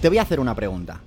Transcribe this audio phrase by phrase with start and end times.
[0.00, 1.00] Te voy a hacer una pregunta.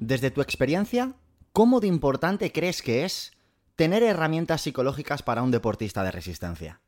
[0.00, 1.14] Desde tu experiencia,
[1.54, 3.32] ¿cómo de importante crees que es
[3.74, 6.82] tener herramientas psicológicas para un deportista de resistencia?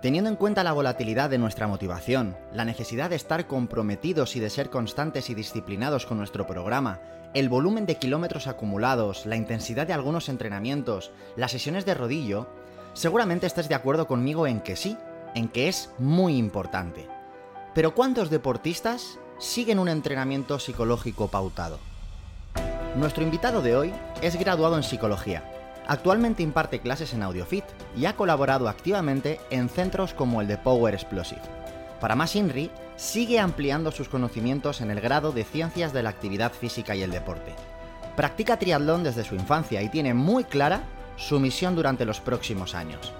[0.00, 4.48] Teniendo en cuenta la volatilidad de nuestra motivación, la necesidad de estar comprometidos y de
[4.48, 7.02] ser constantes y disciplinados con nuestro programa,
[7.34, 12.48] el volumen de kilómetros acumulados, la intensidad de algunos entrenamientos, las sesiones de rodillo,
[12.94, 14.96] seguramente estés de acuerdo conmigo en que sí,
[15.34, 17.06] en que es muy importante.
[17.74, 21.78] Pero ¿cuántos deportistas siguen un entrenamiento psicológico pautado.
[22.96, 25.44] Nuestro invitado de hoy es graduado en psicología.
[25.86, 27.64] Actualmente imparte clases en AudioFit
[27.96, 31.42] y ha colaborado activamente en centros como el de Power Explosive.
[32.00, 36.52] Para más INRI, sigue ampliando sus conocimientos en el grado de Ciencias de la Actividad
[36.52, 37.54] Física y el Deporte.
[38.16, 40.82] Practica triatlón desde su infancia y tiene muy clara
[41.16, 43.12] su misión durante los próximos años.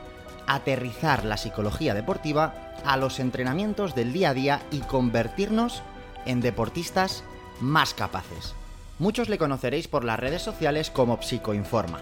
[0.47, 5.83] Aterrizar la psicología deportiva a los entrenamientos del día a día y convertirnos
[6.27, 7.25] en deportistas
[7.61, 8.55] más capaces.
[8.99, 12.01] Muchos le conoceréis por las redes sociales como Psicoinforma.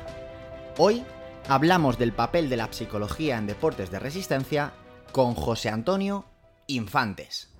[0.78, 1.04] Hoy
[1.48, 4.72] hablamos del papel de la psicología en deportes de resistencia
[5.12, 6.24] con José Antonio
[6.66, 7.50] Infantes.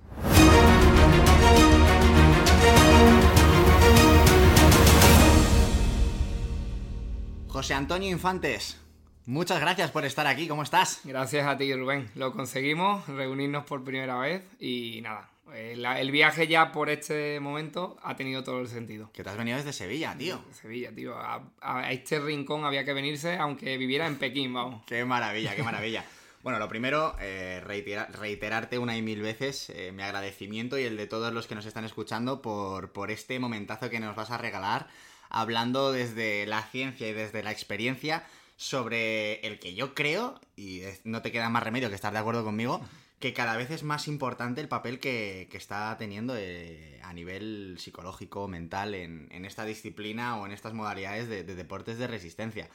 [7.47, 8.77] José Antonio Infantes,
[9.25, 10.99] muchas gracias por estar aquí, ¿cómo estás?
[11.05, 12.09] Gracias a ti, Rubén.
[12.15, 18.15] Lo conseguimos, reunirnos por primera vez y nada, el, viaje ya por este momento ha
[18.15, 19.11] tenido todo el sentido.
[19.13, 20.43] Que te has venido desde Sevilla, tío.
[20.51, 21.15] Sevilla, tío.
[21.17, 24.83] A, este rincón había que venirse aunque viviera en Pekín, vamos.
[24.87, 26.03] Qué maravilla, qué maravilla.
[26.43, 31.07] Bueno, lo primero, eh, reiterarte una y mil veces eh, mi agradecimiento y el de
[31.07, 34.87] todos los que nos están escuchando por, por este momentazo que nos vas a regalar,
[35.29, 38.23] hablando desde la ciencia y desde la experiencia
[38.57, 42.43] sobre el que yo creo, y no te queda más remedio que estar de acuerdo
[42.43, 42.79] conmigo,
[43.19, 48.47] que cada vez es más importante el papel que, está teniendo eh, a nivel psicológico,
[48.47, 52.69] mental, en, esta disciplina o en estas modalidades de, deportes de resistencia.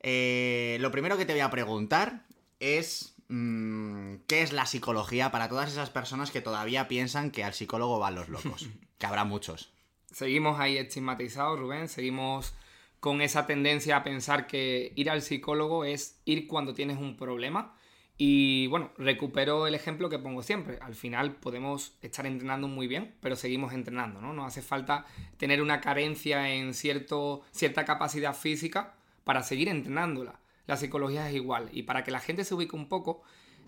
[0.00, 2.24] Eh, lo primero que te voy a preguntar
[2.60, 7.54] es mm, ¿qué es la psicología para todas esas personas que todavía piensan que al
[7.54, 8.68] psicólogo van los locos?
[8.98, 9.72] que habrá muchos.
[10.12, 12.54] Seguimos ahí estigmatizados, Rubén, seguimos
[13.00, 17.74] con esa tendencia a pensar que ir al psicólogo es ir cuando tienes un problema
[18.18, 20.78] y bueno, recupero el ejemplo que pongo siempre.
[20.80, 24.32] Al final podemos estar entrenando muy bien, pero seguimos entrenando, ¿no?
[24.32, 25.06] Nos hace falta
[25.38, 30.38] tener una carencia en cierto, cierta capacidad física para seguir entrenándola.
[30.66, 31.68] La psicología es igual.
[31.72, 33.22] Y para que la gente se ubique un poco,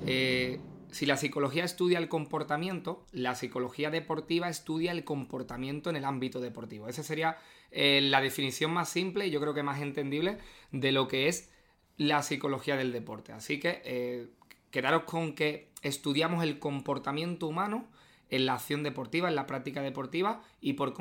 [0.06, 6.04] eh, si la psicología estudia el comportamiento, la psicología deportiva estudia el comportamiento en el
[6.04, 6.88] ámbito deportivo.
[6.88, 7.38] Esa sería
[7.70, 10.38] eh, la definición más simple y yo creo que más entendible
[10.70, 11.50] de lo que es
[11.96, 13.32] la psicología del deporte.
[13.32, 14.28] Así que eh,
[14.70, 17.86] quedaros con que estudiamos el comportamiento humano
[18.30, 20.94] en la acción deportiva, en la práctica deportiva y por,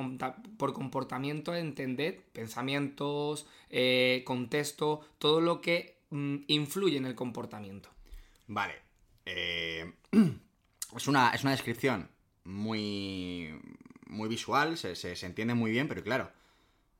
[0.57, 7.89] por comportamiento entender pensamientos, eh, contexto, todo lo que mm, influye en el comportamiento.
[8.47, 8.75] Vale.
[9.25, 9.91] Eh,
[10.95, 12.09] es, una, es, una, descripción
[12.43, 13.57] muy,
[14.05, 16.29] muy visual, se, se entiende muy bien, pero claro,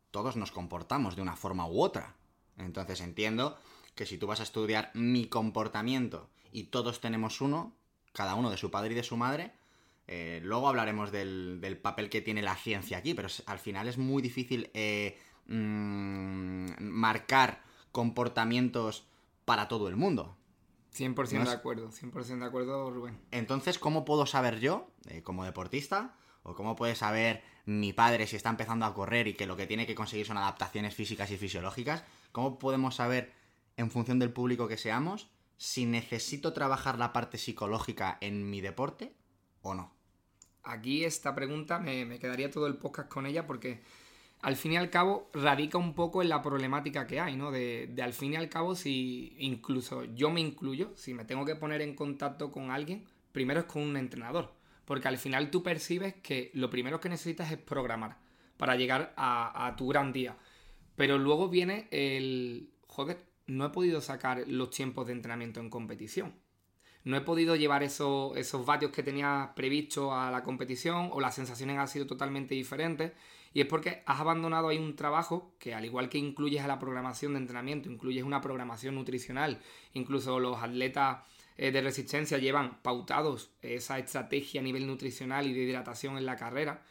[0.09, 2.15] todos nos comportamos de una forma u otra.
[2.57, 3.57] Entonces entiendo
[3.95, 7.75] que si tú vas a estudiar mi comportamiento y todos tenemos uno,
[8.11, 9.53] cada uno de su padre y de su madre,
[10.07, 14.21] eh, luego hablaremos del, papel que tiene la ciencia aquí, pero al final es muy
[14.21, 15.17] difícil eh,
[15.47, 19.05] mm, marcar comportamientos
[19.45, 20.35] para todo el mundo.
[20.95, 23.17] 100% de acuerdo, 100% de acuerdo, Rubén.
[23.31, 28.35] Entonces, ¿cómo puedo saber yo, eh, como deportista, o cómo puede saber mi padre si
[28.35, 31.37] está empezando a correr y que lo que tiene que conseguir son adaptaciones físicas y
[31.37, 32.03] fisiológicas?
[32.31, 33.33] ¿Cómo podemos saber
[33.77, 39.13] en función del público que seamos, si necesito trabajar la parte psicológica en mi deporte
[39.61, 39.93] o no.
[40.63, 43.81] Aquí esta pregunta me, quedaría todo el podcast con ella porque
[44.41, 47.51] al fin y al cabo radica un poco en la problemática que hay, ¿no?
[47.51, 51.45] De, de, al fin y al cabo si incluso yo me incluyo, si me tengo
[51.45, 54.53] que poner en contacto con alguien, primero es con un entrenador.
[54.85, 58.17] Porque al final tú percibes que lo primero que necesitas es programar
[58.57, 60.37] para llegar a, a tu gran día.
[60.95, 66.35] Pero luego viene el, joder, no he podido sacar los tiempos de entrenamiento en competición.
[67.03, 71.35] no he podido llevar esos, esos vatios que tenía previsto a la competición o las
[71.35, 73.11] sensaciones han sido totalmente diferentes.
[73.53, 76.79] Y es porque has abandonado ahí un trabajo que al igual que incluyes a la
[76.79, 79.61] programación de entrenamiento, incluyes una programación nutricional,
[79.93, 81.19] incluso los atletas
[81.57, 86.35] eh, de resistencia llevan pautados esa estrategia a nivel nutricional y de hidratación en la
[86.35, 86.83] carrera,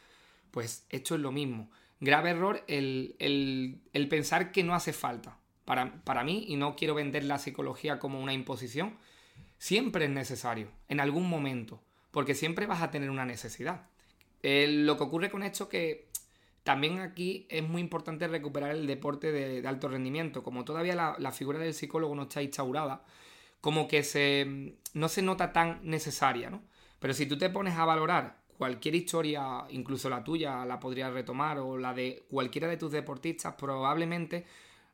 [0.50, 1.70] pues esto es lo mismo.
[1.98, 5.38] Grave error el, el, pensar que no hace falta.
[5.64, 8.96] Para, para mí, y no quiero vender la psicología como una imposición,
[9.58, 11.80] siempre es necesario, en algún momento,
[12.10, 13.86] porque siempre vas a tener una necesidad.
[14.42, 16.08] Eh, lo que ocurre con esto que
[16.64, 20.42] también aquí es muy importante recuperar el deporte de, alto rendimiento.
[20.42, 23.04] Como todavía la, la, figura del psicólogo no está instaurada,
[23.60, 26.62] como que se, no se nota tan necesaria, ¿no?
[26.98, 31.58] Pero si tú te pones a valorar cualquier historia, incluso la tuya, la podrías retomar,
[31.58, 34.44] o la de cualquiera de tus deportistas, probablemente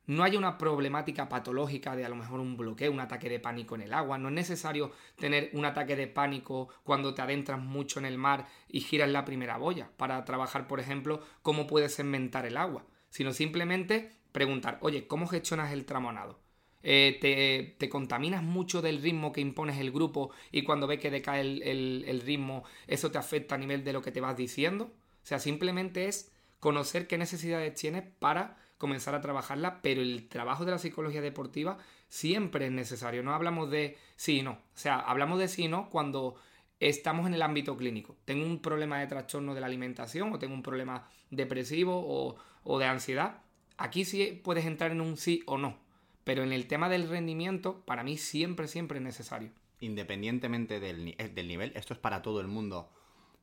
[0.08, 3.74] no haya una problemática patológica de a lo mejor un bloqueo, un ataque de pánico
[3.74, 4.16] en el agua.
[4.16, 8.48] No es necesario tener un ataque de pánico cuando te adentras mucho en el mar
[8.68, 13.34] y giras la primera boya para trabajar, por ejemplo, cómo puedes segmentar el agua, sino
[13.34, 16.40] simplemente preguntar, oye, ¿cómo gestionas el tramonado?
[16.82, 21.10] Eh, te, te, contaminas mucho del ritmo que impones el grupo y cuando ves que
[21.10, 24.84] decae el, el ritmo, eso te afecta a nivel de lo que te vas diciendo.
[25.22, 30.64] O sea, simplemente es conocer qué necesidades tienes para comenzar a trabajarla, pero el trabajo
[30.64, 31.78] de la psicología deportiva
[32.08, 33.22] siempre es necesario.
[33.22, 34.52] No hablamos de sí y no.
[34.52, 36.36] O sea, hablamos de sí y no cuando
[36.80, 38.16] estamos en el ámbito clínico.
[38.24, 42.78] Tengo un problema de trastorno de la alimentación o tengo un problema depresivo o, o
[42.78, 43.42] de ansiedad.
[43.76, 45.78] Aquí sí puedes entrar en un sí o no.
[46.24, 49.50] Pero en el tema del rendimiento, para mí siempre, siempre es necesario.
[49.80, 52.90] Independientemente del, eh, del nivel, esto es para todo el mundo.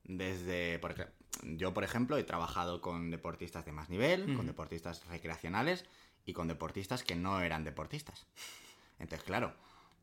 [0.03, 5.05] Desde, por ejemplo, yo, por ejemplo, he trabajado con deportistas de más nivel, con deportistas
[5.07, 5.85] recreacionales
[6.25, 8.25] y con deportistas que no eran deportistas.
[8.99, 9.53] Entonces, claro,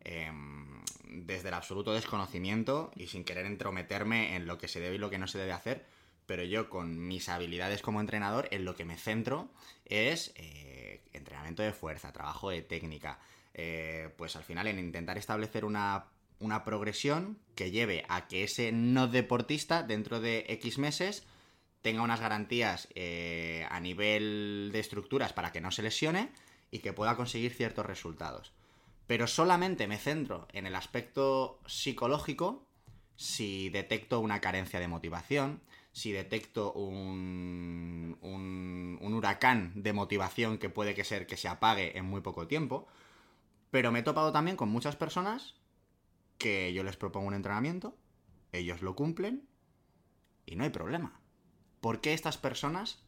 [0.05, 4.99] em, desde el absoluto desconocimiento y sin querer entrometerme en lo que se debe y
[4.99, 5.85] lo que no se debe hacer,
[6.27, 9.49] pero yo con mis habilidades como entrenador, en lo que me centro
[9.85, 13.19] es eh, entrenamiento de fuerza, trabajo de técnica,
[13.55, 16.07] eh, pues al final en intentar establecer una
[16.43, 21.25] una progresión que lleve a que ese no deportista dentro de X meses
[21.83, 26.31] tenga unas garantías eh, a nivel de estructuras para que no se lesione
[26.71, 28.53] y que pueda conseguir ciertos resultados.
[29.07, 32.67] Pero solamente me centro en el aspecto psicológico
[33.17, 35.61] si detecto una carencia de motivación,
[35.93, 41.97] si detecto un, un, un huracán de motivación que puede que ser que se apague
[41.97, 42.89] en muy poco tiempo.
[43.71, 45.55] Pero me he topado también con muchas personas
[46.43, 47.97] que yo les propongo un entrenamiento,
[48.51, 49.47] ellos lo cumplen
[50.45, 51.21] y no hay problema.
[51.81, 53.01] ¿Por qué estas personas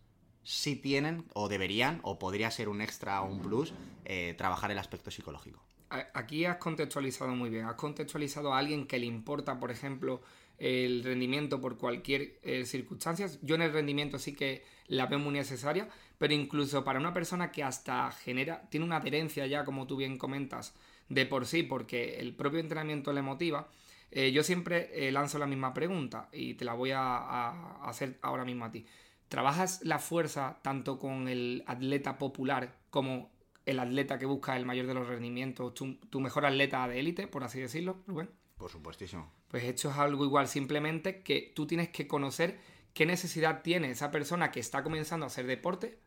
[0.45, 4.79] sí tienen o deberían o podría ser un extra o un plus eh, trabajar el
[4.79, 5.65] aspecto psicológico?
[5.91, 7.67] Aquí has contextualizado muy bien.
[7.67, 10.23] Has contextualizado a alguien que le importa, por ejemplo,
[10.59, 13.29] el rendimiento por cualquier eh, circunstancia.
[13.43, 15.89] Yo en el rendimiento sí que la veo muy necesaria,
[16.19, 20.19] pero incluso para una persona que hasta genera, tiene una adherencia ya, como tú bien
[20.19, 20.75] comentas,
[21.09, 23.69] de por sí, porque el propio entrenamiento le motiva,
[24.11, 28.45] eh, yo siempre eh, lanzo la misma pregunta y te la voy a, hacer ahora
[28.45, 28.87] mismo a ti.
[29.29, 33.33] ¿Trabajas la fuerza tanto con el atleta popular como
[33.67, 37.43] el atleta que busca el mayor de los rendimientos, tu, mejor atleta de élite, por
[37.43, 38.31] así decirlo, Rubén?
[38.57, 39.33] Por supuestísimo.
[39.49, 42.61] Pues esto es algo igual, simplemente que tú tienes que conocer
[42.93, 45.99] qué necesidad tiene esa persona que está comenzando a hacer deporte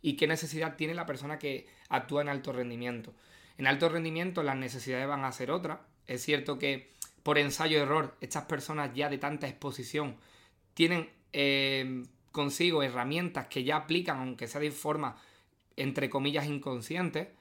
[0.00, 3.14] y qué necesidad tiene la persona que actúa en alto rendimiento.
[3.58, 5.80] En alto rendimiento las necesidades van a ser otras.
[6.06, 10.16] Es cierto que por ensayo-error estas personas ya de tanta exposición
[10.74, 15.16] tienen eh, consigo herramientas que ya aplican, aunque sea de forma,
[15.76, 17.34] entre comillas, inconsciente.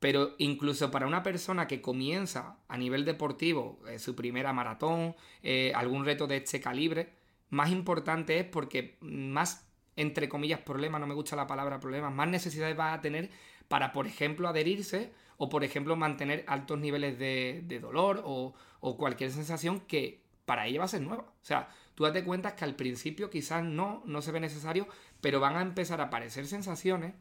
[0.00, 5.72] Pero incluso para una persona que comienza a nivel deportivo eh, su primera maratón, eh,
[5.74, 7.12] algún reto de este calibre,
[7.50, 12.28] más importante es porque más, entre comillas, problemas, no me gusta la palabra problemas, más
[12.28, 13.30] necesidades va a tener
[13.70, 18.52] para, por ejemplo, adherirse o por ejemplo mantener altos niveles de, dolor o,
[18.98, 21.22] cualquier sensación que para ella va a ser nueva.
[21.22, 24.88] O sea, tú date cuenta que al principio quizás no, no se ve necesario,
[25.20, 27.14] pero van a empezar a aparecer sensaciones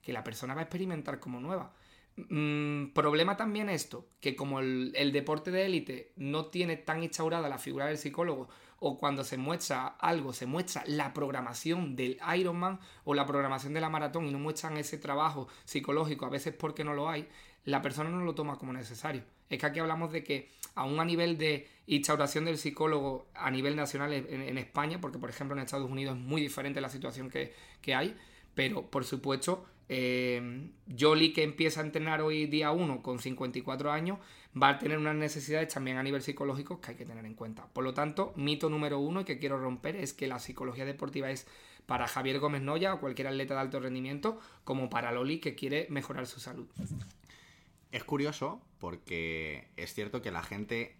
[0.00, 1.74] que la persona va a experimentar como nueva.
[2.16, 7.50] Mm, problema también esto, que como el, el deporte de élite no tiene tan instaurada
[7.50, 8.48] la figura del psicólogo,
[8.80, 13.80] o cuando se muestra algo, se muestra la programación del Ironman o la programación de
[13.80, 17.28] la maratón y no muestran ese trabajo psicológico, a veces porque no lo hay,
[17.64, 19.22] la persona no lo toma como necesario.
[19.50, 23.76] Es que aquí hablamos de que, aún a nivel de instauración del psicólogo a nivel
[23.76, 27.52] nacional en, España, porque por ejemplo en Estados Unidos es muy diferente la situación que,
[27.94, 28.16] hay,
[28.54, 34.18] Pero, por supuesto, eh, Jolly que empieza a entrenar hoy día 1 con 54 años
[34.60, 37.66] va a tener unas necesidades también a nivel psicológico que hay que tener en cuenta.
[37.66, 41.48] Por lo tanto, mito número uno que quiero romper es que la psicología deportiva es
[41.86, 45.88] para Javier Gómez Noya o cualquier atleta de alto rendimiento como para Loli que quiere
[45.90, 46.68] mejorar su salud.
[47.90, 50.96] Es curioso porque es cierto que la gente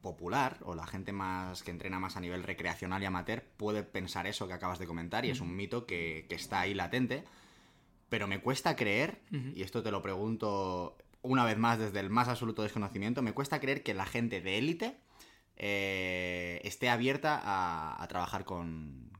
[0.00, 4.26] popular o la gente más que entrena más a nivel recreacional y amateur puede pensar
[4.26, 7.24] eso que acabas de comentar y es un mito que, está ahí latente.
[8.08, 9.20] Pero me cuesta creer,
[9.54, 13.60] y esto te lo pregunto una vez más desde el más absoluto desconocimiento, me cuesta
[13.60, 14.96] creer que la gente de élite
[15.56, 19.10] eh, esté abierta a, trabajar con,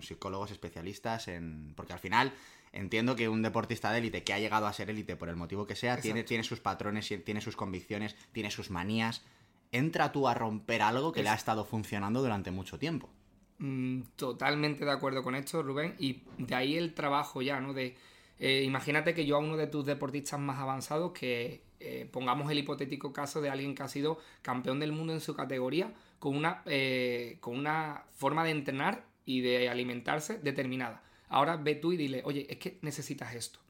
[0.00, 1.72] psicólogos especialistas en...
[1.76, 2.32] Porque al final
[2.72, 5.66] entiendo que un deportista de élite que ha llegado a ser élite por el motivo
[5.66, 9.24] que sea, tiene, tiene, sus patrones, tiene sus convicciones, tiene sus manías.
[9.70, 13.10] Entra tú a romper algo que le ha estado funcionando durante mucho tiempo.
[13.58, 15.94] Mm, totalmente de acuerdo con esto, Rubén.
[15.98, 17.72] Y de ahí el trabajo ya, ¿no?
[17.72, 17.96] De
[18.38, 22.58] eh, imagínate que yo a uno de tus deportistas más avanzados, que eh, pongamos el
[22.58, 26.62] hipotético caso de alguien que ha sido campeón del mundo en su categoría, con una,
[26.66, 31.02] eh, con una forma de entrenar y de alimentarse determinada.
[31.28, 33.60] Ahora ve tú y dile, oye, es que necesitas esto.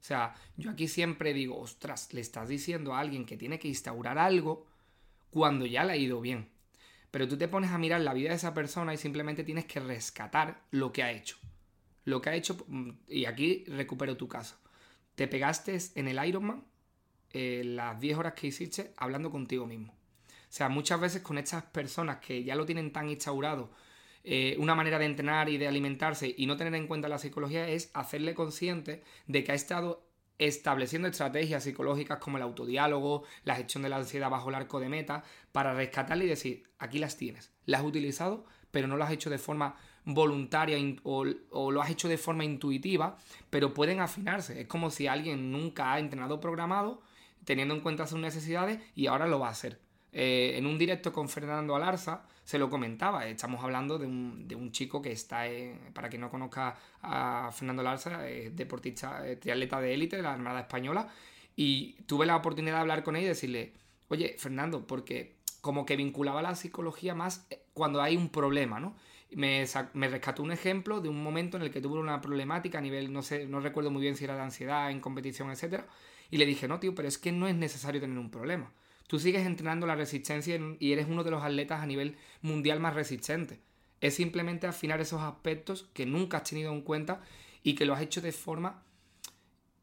[0.00, 3.68] O sea, yo aquí siempre digo, ostras, le estás diciendo a alguien que tiene que
[3.68, 4.66] instaurar algo
[5.30, 6.48] cuando ya le ha ido bien.
[7.10, 9.80] Pero tú te pones a mirar la vida de esa persona y simplemente tienes que
[9.80, 11.38] rescatar lo que ha hecho
[12.04, 14.56] lo que ha hecho, mm, y aquí recupero tu caso,
[15.14, 16.64] te pegaste en el Ironman
[17.32, 19.92] eh, las 10 horas que hiciste hablando contigo mismo.
[19.92, 23.72] O sea, muchas veces con estas personas que ya lo tienen tan instaurado,
[24.22, 27.68] eh, una manera de entrenar y de alimentarse y no tener en cuenta la psicología
[27.68, 30.06] es hacerle consciente de que ha estado
[30.38, 34.88] estableciendo estrategias psicológicas como el autodiálogo, la gestión de la ansiedad bajo el arco de
[34.88, 39.14] meta, para rescatarle y decir, aquí las tienes, las has utilizado, pero no las has
[39.14, 43.16] hecho de forma voluntaria o, lo has hecho de forma intuitiva,
[43.50, 44.62] pero pueden afinarse.
[44.62, 47.02] Es como si alguien nunca ha entrenado programado,
[47.44, 49.80] teniendo en cuenta sus necesidades, y ahora lo va a hacer.
[50.12, 55.00] Eh, en un directo con Fernando Alarza se lo comentaba, estamos hablando de un, chico
[55.00, 55.44] que está,
[55.92, 60.60] para quien no conozca a Fernando Alarza, es deportista, triatleta de élite de la Armada
[60.60, 61.08] Española,
[61.56, 63.72] y tuve la oportunidad de hablar con él y decirle,
[64.08, 68.94] oye, Fernando, porque como que vinculaba la psicología más eh, cuando hay un problema, ¿no?
[69.34, 69.66] Me,
[70.08, 73.22] rescató un ejemplo de un momento en el que tuvo una problemática a nivel, no
[73.22, 75.82] sé, no recuerdo muy bien si era de ansiedad, en competición, etc.
[76.30, 78.72] Y le dije, no, tío, pero es que no es necesario tener un problema.
[79.06, 82.94] Tú sigues entrenando la resistencia y eres uno de los atletas a nivel mundial más
[82.94, 83.60] resistente.
[84.00, 87.20] Es simplemente afinar esos aspectos que nunca has tenido en cuenta
[87.62, 88.82] y que lo has hecho de forma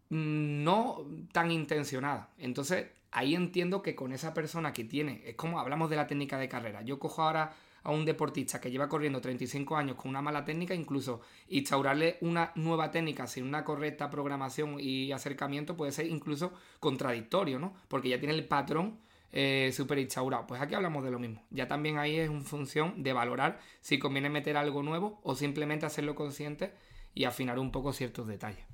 [0.09, 2.29] mm, no tan intencionada.
[2.37, 6.37] Entonces, ahí entiendo que con esa persona que tiene, es como hablamos de la técnica
[6.37, 6.81] de carrera.
[6.81, 7.53] Yo cojo ahora
[7.83, 12.51] a un deportista que lleva corriendo 35 años con una mala técnica, incluso instaurarle una
[12.55, 17.73] nueva técnica sin una correcta programación y acercamiento puede ser incluso contradictorio, ¿no?
[17.87, 18.99] Porque ya tiene el patrón
[19.31, 20.45] eh, instaurado.
[20.47, 21.43] Pues aquí hablamos de lo mismo.
[21.49, 25.85] Ya también ahí es una función de valorar si conviene meter algo nuevo o simplemente
[25.85, 26.73] hacerlo consciente
[27.13, 28.65] y afinar un poco ciertos detalles.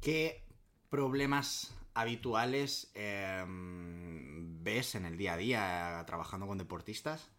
[0.00, 0.44] ¿Qué
[0.90, 7.30] problemas habituales em, ves en el día a día trabajando con deportistas?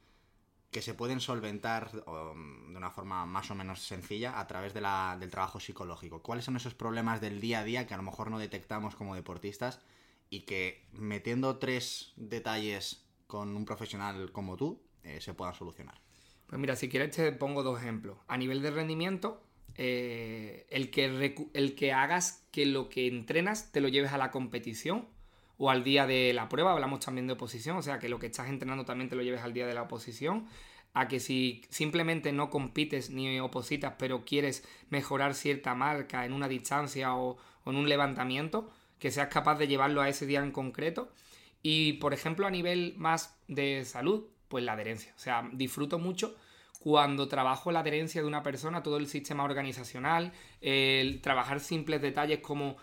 [0.78, 4.84] Que se pueden solventar um, de una forma más o menos sencilla a través del
[5.32, 6.22] trabajo psicológico.
[6.22, 9.16] ¿Cuáles son esos problemas del día a día que a lo mejor no detectamos como
[9.16, 9.80] deportistas
[10.30, 16.00] y que metiendo tres detalles con un profesional como tú eh, se puedan solucionar?
[16.46, 18.20] Pues mira, si quieres te pongo dos ejemplos.
[18.28, 19.42] A nivel de rendimiento,
[19.74, 24.30] eh, el, que el que hagas que lo que entrenas te lo lleves a la
[24.30, 25.08] competición
[25.58, 28.28] o al día de la prueba, hablamos también de oposición, o sea, que lo que
[28.28, 30.48] estás entrenando también te lo lleves al día de la oposición,
[30.94, 36.48] a que si simplemente no compites ni opositas, pero quieres mejorar cierta marca en una
[36.48, 41.12] distancia o, en un levantamiento, que seas capaz de llevarlo a ese día en concreto.
[41.62, 45.14] Y, por ejemplo, a nivel más de salud, pues la adherencia.
[45.16, 46.36] O sea, disfruto mucho
[46.80, 52.40] cuando trabajo la adherencia de una persona, todo el sistema organizacional, el trabajar simples detalles
[52.40, 52.78] como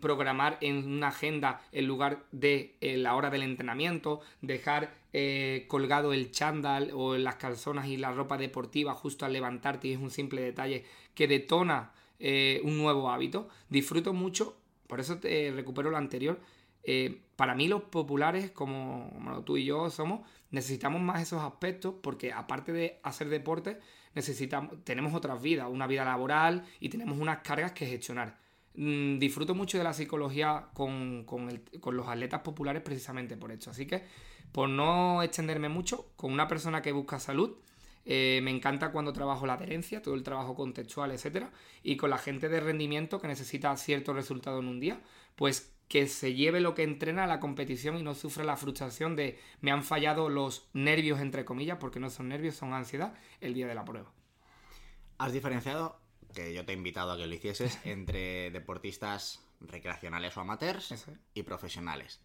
[0.00, 6.12] programar en una agenda en lugar de eh, la hora del entrenamiento, dejar eh, colgado
[6.12, 10.10] el chándal o las calzonas y la ropa deportiva justo al levantarte y es un
[10.10, 10.84] simple detalle
[11.14, 13.48] que detona eh, un nuevo hábito.
[13.68, 16.40] Disfruto mucho, por eso te recupero lo anterior.
[17.36, 22.72] para mí los populares, como, tú y yo somos, necesitamos más esos aspectos porque aparte
[22.72, 23.78] de hacer deporte,
[24.14, 28.36] necesitamos, tenemos otras vidas, una vida laboral y tenemos unas cargas que gestionar.
[28.74, 31.26] Mm, disfruto mucho de la psicología con,
[31.92, 33.70] los atletas populares precisamente por esto.
[33.70, 34.04] Así que,
[34.52, 37.56] por no extenderme mucho, con una persona que busca salud,
[38.06, 42.18] Eh, me encanta cuando trabajo la adherencia, todo el trabajo contextual, etcétera, y con la
[42.18, 45.00] gente de rendimiento que necesita cierto resultado en un día,
[45.36, 49.16] pues que se lleve lo que entrena a la competición y no sufra la frustración
[49.16, 53.54] de me han fallado los nervios, entre comillas, porque no son nervios, son ansiedad, el
[53.54, 54.10] día de la prueba.
[55.18, 56.00] Has diferenciado,
[56.32, 60.94] que yo te he invitado a que lo hicieses, entre deportistas recreacionales o amateurs
[61.34, 62.20] y profesionales.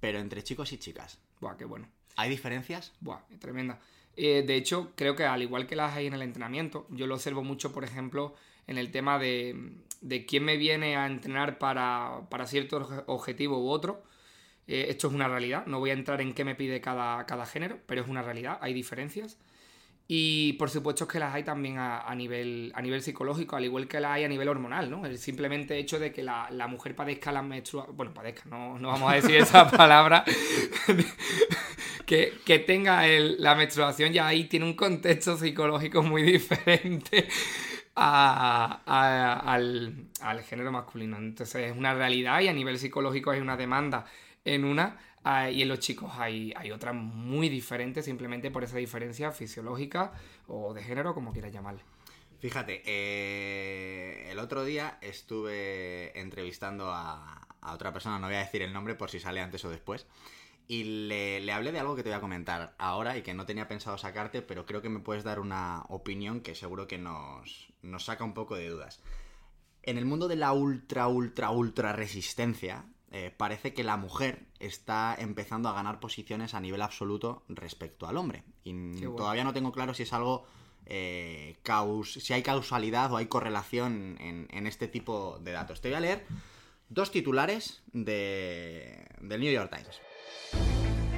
[0.00, 1.18] Pero entre chicos y chicas.
[1.40, 1.88] Buah, qué bueno.
[2.16, 2.92] ¿Hay diferencias?
[3.00, 3.80] Buah, tremenda.
[4.16, 7.14] Eh, de hecho, creo que al igual que las hay en el entrenamiento, yo lo
[7.14, 8.34] observo mucho, por ejemplo,
[8.66, 13.68] en el tema de, de quién me viene a entrenar para, para cierto objetivo u
[13.68, 14.02] otro.
[14.66, 17.46] Eh, esto es una realidad, no voy a entrar en qué me pide cada, cada
[17.46, 19.38] género, pero es una realidad, hay diferencias.
[20.08, 24.00] Y por supuesto que las hay también a, nivel, a nivel psicológico, al igual que
[24.00, 25.06] las hay a nivel hormonal, ¿no?
[25.06, 29.10] El simplemente hecho de que la, mujer padezca la menstruación, bueno, padezca, no, no, vamos
[29.10, 30.24] a decir esa palabra,
[32.06, 37.28] que, tenga la menstruación ya ahí tiene un contexto psicológico muy diferente
[37.94, 38.80] al,
[40.20, 41.16] al género masculino.
[41.16, 44.04] Entonces es una realidad y a nivel psicológico hay una demanda
[44.44, 48.78] en una Ah, y en los chicos hay, hay otras muy diferentes simplemente por esa
[48.78, 50.12] diferencia fisiológica
[50.48, 51.82] o de género, como quieras llamarle.
[52.42, 58.72] Fíjate, eh, el otro día estuve entrevistando a, otra persona, no voy a decir el
[58.72, 60.08] nombre por si sale antes o después,
[60.66, 63.46] y le, le, hablé de algo que te voy a comentar ahora y que no
[63.46, 67.72] tenía pensado sacarte, pero creo que me puedes dar una opinión que seguro que nos,
[67.80, 69.00] nos saca un poco de dudas.
[69.84, 75.14] En el mundo de la ultra, ultra, ultra resistencia, eh, parece que la mujer está
[75.18, 78.42] empezando a ganar posiciones a nivel absoluto respecto al hombre.
[78.64, 80.46] Y todavía no tengo claro si es algo.
[80.86, 81.58] Eh,
[82.04, 85.82] si hay causalidad o hay correlación en, este tipo de datos.
[85.82, 86.26] Te voy a leer
[86.88, 90.00] dos titulares de, del New York Times.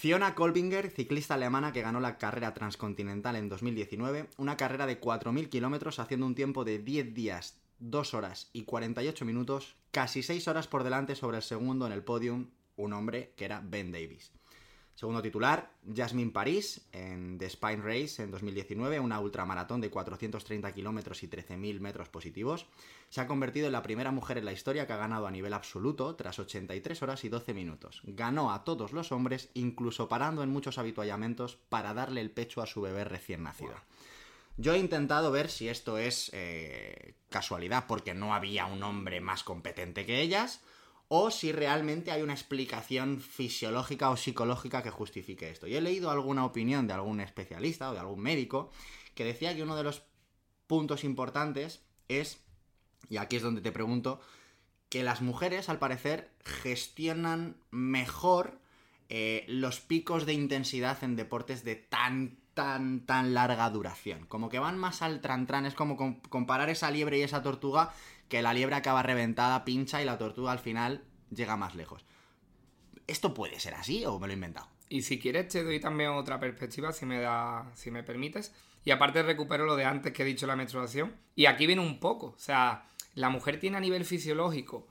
[0.00, 5.48] Fiona Kolbinger, ciclista alemana que ganó la carrera transcontinental en 2019, una carrera de 4.000
[5.48, 10.68] kilómetros haciendo un tiempo de 10 días, 2 horas y 48 minutos, casi 6 horas
[10.68, 14.37] por delante sobre el segundo en el podium, un hombre que era Ben Davis.
[14.98, 21.22] Segundo titular, Jasmine Paris en The Spine Race en 2019, una ultramaratón de 430 kilómetros
[21.22, 22.66] y 13.000 metros positivos.
[23.08, 25.52] Se ha convertido en la primera mujer en la historia que ha ganado a nivel
[25.52, 28.00] absoluto tras 83 horas y 12 minutos.
[28.06, 32.66] Ganó a todos los hombres, incluso parando en muchos habituallamientos para darle el pecho a
[32.66, 33.76] su bebé recién nacido.
[34.56, 39.44] Yo he intentado ver si esto es eh, casualidad porque no había un hombre más
[39.44, 40.60] competente que ellas
[41.08, 45.66] o si realmente hay una explicación fisiológica o psicológica que justifique esto.
[45.66, 48.70] Y he leído alguna opinión de algún especialista o de algún médico
[49.14, 50.02] que decía que uno de los
[50.66, 52.40] puntos importantes es,
[53.08, 54.20] y aquí es donde te pregunto,
[54.90, 58.58] que las mujeres al parecer gestionan mejor
[59.08, 64.26] eh, los picos de intensidad en deportes de tan, tan, tan larga duración.
[64.26, 67.94] Como que van más al tran, es como comparar esa liebre y esa tortuga
[68.28, 72.04] que la liebre acaba reventada, pincha y la tortuga al final llega más lejos.
[73.06, 74.68] ¿Esto puede ser así o me lo he inventado?
[74.88, 78.54] Y si quieres te doy también otra perspectiva, si me, da, si me permites.
[78.84, 81.14] Y aparte recupero lo de antes que he dicho la menstruación.
[81.34, 82.28] Y aquí viene un poco.
[82.28, 84.86] O sea, la mujer tiene a nivel fisiológico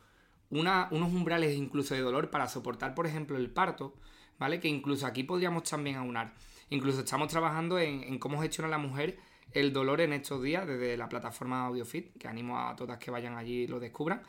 [0.50, 3.96] unos umbrales incluso de dolor para soportar, por ejemplo, el parto,
[4.40, 4.60] ¿vale?
[4.60, 6.34] Que incluso aquí podríamos también aunar.
[6.70, 9.18] Incluso estamos trabajando en, en cómo gestiona la mujer
[9.52, 13.36] el dolor en estos días desde la plataforma AudioFit, que animo a todas que vayan
[13.36, 14.22] allí y lo descubran.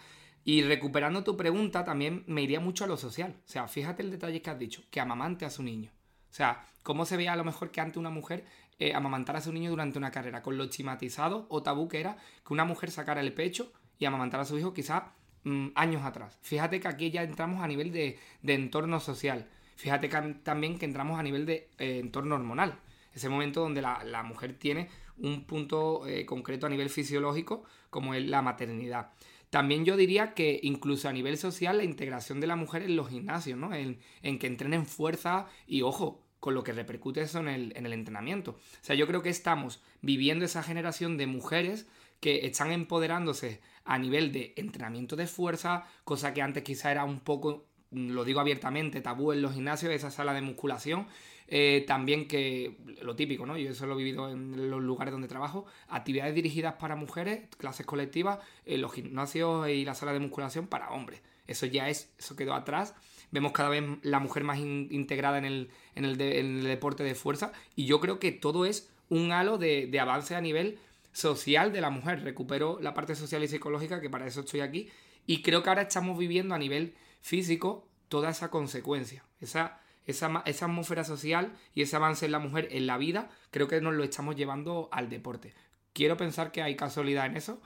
[0.44, 3.36] Y recuperando tu pregunta, también me iría mucho a lo social.
[3.44, 5.90] O sea, fíjate el detalle que has dicho, que amamante a su niño.
[6.30, 8.44] O sea, ¿cómo se veía a lo mejor que antes una mujer
[8.78, 10.42] eh, amamantara a su niño durante una carrera?
[10.42, 14.44] Con lo estigmatizado o tabú que era que una mujer sacara el pecho y amamantara
[14.44, 15.02] a su hijo quizás
[15.44, 16.38] mm, años atrás.
[16.42, 19.48] Fíjate que aquí ya entramos a nivel de, entorno social.
[19.76, 20.08] Fíjate
[20.42, 22.78] también que entramos a nivel de eh, entorno hormonal.
[23.14, 28.24] Ese momento donde la, mujer tiene un punto eh, concreto a nivel fisiológico como es
[28.26, 29.12] la maternidad.
[29.50, 33.08] También yo diría que incluso a nivel social la integración de la mujer en los
[33.08, 33.74] gimnasios, ¿no?
[33.74, 37.86] En, en que entrenen fuerza y ojo, con lo que repercute eso en el, en
[37.86, 38.52] el entrenamiento.
[38.52, 41.86] O sea, yo creo que estamos viviendo esa generación de mujeres
[42.20, 47.20] que están empoderándose a nivel de entrenamiento de fuerza, cosa que antes quizá era un
[47.20, 51.06] poco, lo digo abiertamente, tabú en los gimnasios, esa sala de musculación.
[51.50, 53.56] Eh, también que lo típico, ¿no?
[53.56, 57.86] Yo eso lo he vivido en los lugares donde trabajo, actividades dirigidas para mujeres, clases
[57.86, 61.22] colectivas, en los gimnasios y la sala de musculación para hombres.
[61.46, 62.94] Eso ya es, eso quedó atrás.
[63.30, 67.86] Vemos cada vez la mujer más integrada en el, en, el deporte de fuerza y
[67.86, 70.78] yo creo que todo es un halo de, de avance a nivel
[71.12, 72.22] social de la mujer.
[72.22, 74.90] Recupero la parte social y psicológica, que para eso estoy aquí.
[75.26, 79.24] Y creo que ahora estamos viviendo a nivel físico toda esa consecuencia.
[79.40, 83.68] Esa, esa, esa atmósfera social y ese avance en la mujer en la vida, creo
[83.68, 85.54] que nos lo estamos llevando al deporte.
[85.92, 87.60] Quiero pensar que hay casualidad en eso.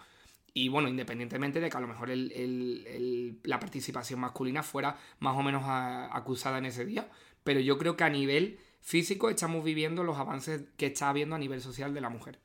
[0.55, 5.63] Y bueno, independientemente de que a lo mejor la participación masculina fuera más o menos
[5.67, 7.09] acusada en ese día,
[7.43, 11.39] pero yo creo que a nivel físico estamos viviendo los avances que está habiendo a
[11.39, 12.39] nivel social de la mujer.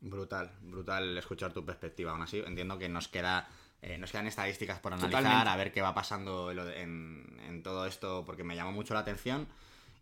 [0.00, 2.12] Brutal, brutal escuchar tu perspectiva.
[2.12, 3.48] Aún así, entiendo que nos queda
[3.80, 8.44] eh, nos quedan estadísticas por analizar, a ver qué va pasando en, todo esto, porque
[8.44, 9.48] me llamó mucho la atención.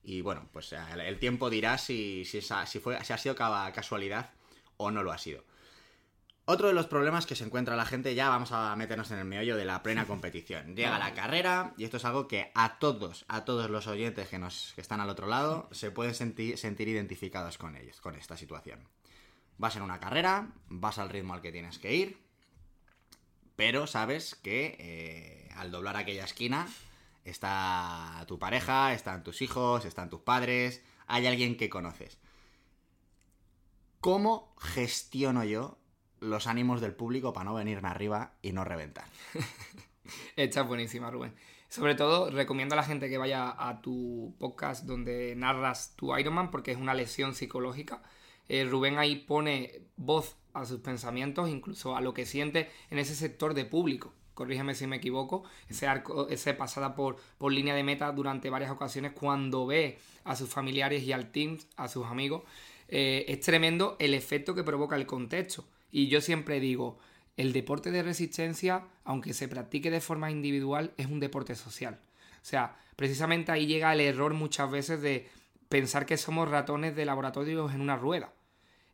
[0.02, 4.30] Y bueno, pues eh, el, tiempo dirá si, si, si, fue, si ha sido casualidad
[4.76, 5.44] o no lo ha sido.
[6.48, 9.24] Otro de los problemas que se encuentra la gente, ya vamos a meternos en el
[9.24, 10.76] meollo de la plena competición.
[10.76, 14.38] Llega la carrera y esto es algo que a todos, a todos los oyentes que,
[14.38, 18.36] nos, que están al otro lado, se pueden sentir, sentir identificados con ellos, con esta
[18.36, 18.78] situación.
[19.58, 22.25] Vas en una carrera, vas al ritmo al que tienes que ir,
[23.56, 26.68] pero sabes que eh, al doblar aquella esquina
[27.24, 32.18] está tu pareja, están tus hijos, están tus padres, hay alguien que conoces.
[34.00, 35.78] ¿Cómo gestiono yo
[36.20, 39.06] los ánimos del público para no venirme arriba y no reventar?
[40.36, 41.34] Está buenísima, Rubén.
[41.68, 46.50] Sobre todo, recomiendo a la gente que vaya a tu podcast donde narras tu Ironman
[46.50, 48.02] porque es una lesión psicológica
[48.48, 53.14] eh, Rubén ahí pone voz a sus pensamientos, incluso a lo que siente en ese
[53.14, 54.12] sector de público.
[54.34, 58.70] Corrígeme si me equivoco, ese arco, ese pasada por, por línea de meta durante varias
[58.70, 62.42] ocasiones cuando ve a sus familiares y al team, a sus amigos,
[62.88, 65.64] eh, es tremendo el efecto que provoca el contexto.
[65.90, 66.98] Y yo siempre digo,
[67.36, 71.98] el deporte de resistencia, aunque se practique de forma individual, es un deporte social.
[72.42, 75.28] O sea, precisamente ahí llega el error muchas veces de
[75.68, 78.32] pensar que somos ratones de laboratorios en una rueda.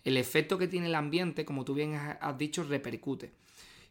[0.05, 3.33] El efecto que tiene el ambiente, como tú bien has dicho, repercute.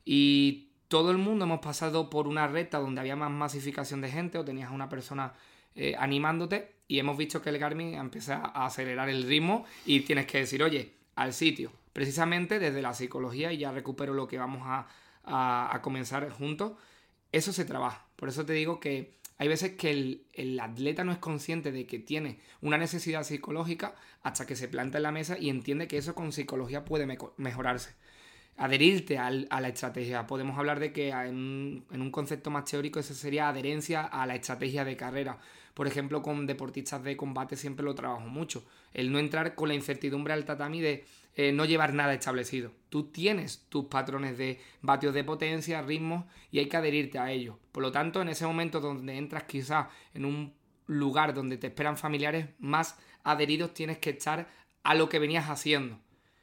[0.03, 4.37] Y todo el mundo hemos pasado por una recta donde había más masificación de gente
[4.37, 5.33] o tenías a una persona
[5.75, 10.25] eh, animándote y hemos visto que el Garmin empieza a acelerar el ritmo y tienes
[10.25, 11.71] que decir, oye, al sitio.
[11.93, 14.87] Precisamente desde la psicología, y ya recupero lo que vamos a,
[15.23, 16.73] a comenzar juntos,
[17.31, 18.05] eso se trabaja.
[18.17, 21.97] Por eso te digo que hay veces que el, atleta no es consciente de que
[21.97, 26.13] tiene una necesidad psicológica hasta que se planta en la mesa y entiende que eso
[26.13, 27.95] con psicología puede mejorarse.
[28.57, 30.27] Adherirte a la estrategia.
[30.27, 34.35] Podemos hablar de que en, en, un concepto más teórico eso sería adherencia a la
[34.35, 35.39] estrategia de carrera.
[35.73, 38.63] Por ejemplo, con deportistas de combate siempre lo trabajo mucho.
[38.93, 41.03] El no entrar con la incertidumbre al tatami de
[41.35, 42.71] eh, no llevar nada establecido.
[42.89, 47.55] Tú tienes tus patrones de vatios de potencia, ritmos y hay que adherirte a ellos.
[47.71, 50.53] Por lo tanto, en ese momento donde entras quizás en un
[50.87, 54.49] lugar donde te esperan familiares más adheridos, tienes que estar
[54.83, 55.99] a lo que venías haciendo.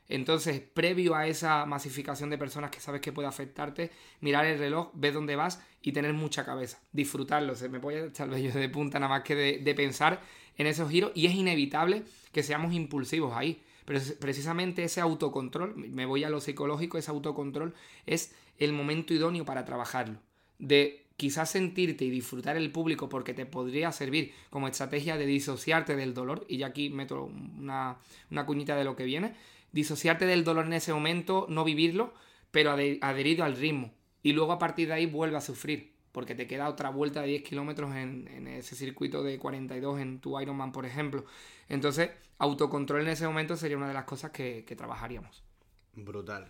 [0.09, 4.91] Entonces, previo a esa masificación de personas que sabes que puede afectarte, mirar el reloj,
[4.95, 6.81] ver dónde vas y tener mucha cabeza.
[6.93, 7.55] Disfrutarlo.
[7.55, 10.23] Se me a echar el de punta nada más que de pensar
[10.57, 13.63] en esos giros y es inevitable que seamos impulsivos ahí.
[13.89, 17.73] Pero precisamente ese autocontrol, me voy a lo psicológico, ese autocontrol
[18.05, 20.19] es el momento idóneo para trabajarlo.
[20.59, 25.97] De quizás sentirte y disfrutar el público porque te podría servir como estrategia de disociarte
[25.97, 27.97] del dolor, y ya aquí meto una,
[28.31, 29.35] una cuñita de lo que viene,
[29.73, 32.13] disociarte del dolor en ese momento, no vivirlo,
[32.51, 33.95] pero adherido al ritmo.
[34.23, 37.29] Y luego a partir de ahí vuelve a sufrir porque te queda otra vuelta de
[37.29, 41.25] 10 kilómetros en, ese circuito de 42 en tu Ironman, por ejemplo.
[41.69, 45.43] Entonces, autocontrol en ese momento sería una de las cosas que, trabajaríamos.
[45.95, 46.49] Brutal.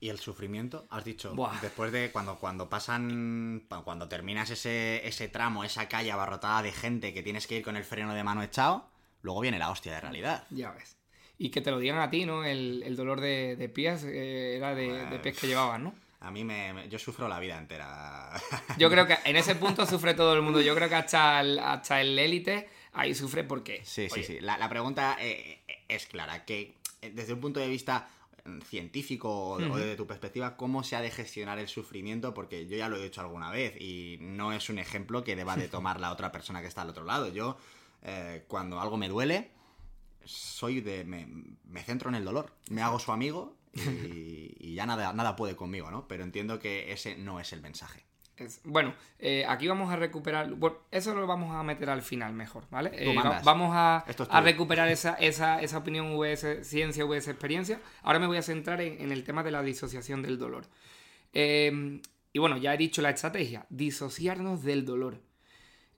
[0.00, 0.86] ¿Y el sufrimiento?
[0.90, 6.62] Has dicho, después de cuando, cuando pasan, cuando terminas ese, ese tramo, esa calle abarrotada
[6.62, 9.70] de gente que tienes que ir con el freno de mano echado, luego viene la
[9.70, 10.44] hostia de realidad.
[10.50, 10.96] Ya ves.
[11.38, 12.44] Y que te lo digan a ti, ¿no?
[12.44, 15.94] El, dolor de, pies eh, era de, de pies que llevaban, ¿no?
[16.22, 18.30] A mí me, Yo sufro la vida entera.
[18.78, 20.60] Yo creo que en ese punto sufre todo el mundo.
[20.60, 23.82] Yo creo que hasta el, hasta el élite, ahí sufre porque...
[23.84, 24.38] Sí, sí, sí.
[24.40, 28.08] La, pregunta eh, es clara, que eh, desde un punto de vista
[28.44, 32.32] mm, científico o, desde tu perspectiva, ¿cómo se ha de gestionar el sufrimiento?
[32.34, 35.56] Porque yo ya lo he dicho alguna vez y no es un ejemplo que deba
[35.56, 37.32] de tomar la otra persona que está al otro lado.
[37.32, 37.56] Yo,
[38.04, 39.50] eh, cuando algo me duele,
[40.24, 41.04] soy de...
[41.04, 41.26] Me,
[41.64, 45.90] me, centro en el dolor, me hago su amigo y, ya nada, nada puede conmigo,
[45.90, 46.06] ¿no?
[46.08, 48.04] Pero entiendo que ese no es el mensaje.
[48.64, 50.54] bueno, eh, aquí vamos a recuperar.
[50.90, 52.90] eso lo vamos a meter al final mejor, ¿vale?
[52.94, 57.80] Eh, vamos a, a recuperar esa, esa, esa, opinión VS ciencia, VS experiencia.
[58.02, 60.66] Ahora me voy a centrar en, el tema de la disociación del dolor.
[61.32, 65.20] Em, y bueno, ya he dicho la estrategia: disociarnos del dolor.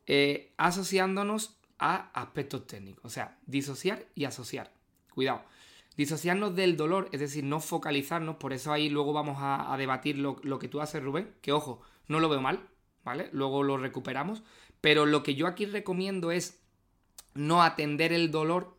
[0.06, 3.04] Eh, asociándonos a aspectos técnicos.
[3.04, 4.70] O sea, disociar y asociar.
[5.10, 5.42] Cuidado.
[5.96, 10.58] Disociarnos del dolor, es decir, no focalizarnos, por eso ahí luego vamos a, debatir lo,
[10.58, 12.68] que tú haces, Rubén, que ojo, no lo veo mal,
[13.04, 13.28] ¿vale?
[13.32, 14.42] Luego lo recuperamos,
[14.80, 16.60] pero lo que yo aquí recomiendo es
[17.34, 18.76] no atender el dolor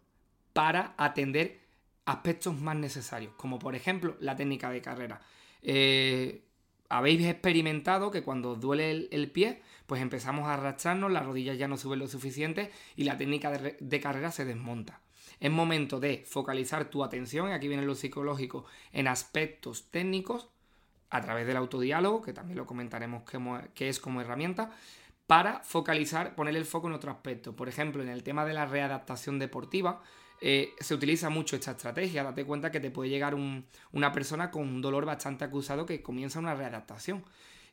[0.54, 1.62] para atender
[2.06, 5.22] aspectos más necesarios, como por ejemplo la técnica de carrera.
[5.62, 6.44] Eh,
[6.90, 11.78] habéis experimentado que cuando duele el, pie, pues empezamos a arrastrarnos, las rodillas ya no
[11.78, 15.02] suben lo suficiente y la técnica de carrera se desmonta.
[15.40, 20.50] Es momento de focalizar tu atención, y aquí viene lo psicológico, en aspectos técnicos
[21.10, 23.24] a través del autodiálogo, que también lo comentaremos
[23.74, 24.72] que, es como herramienta,
[25.28, 27.56] para focalizar, poner el foco en otro aspecto.
[27.56, 30.02] Por ejemplo, en el tema de la readaptación deportiva,
[30.42, 32.24] eh, se utiliza mucho esta estrategia.
[32.24, 36.40] Date cuenta que te puede llegar una persona con un dolor bastante acusado que comienza
[36.40, 37.24] una readaptación.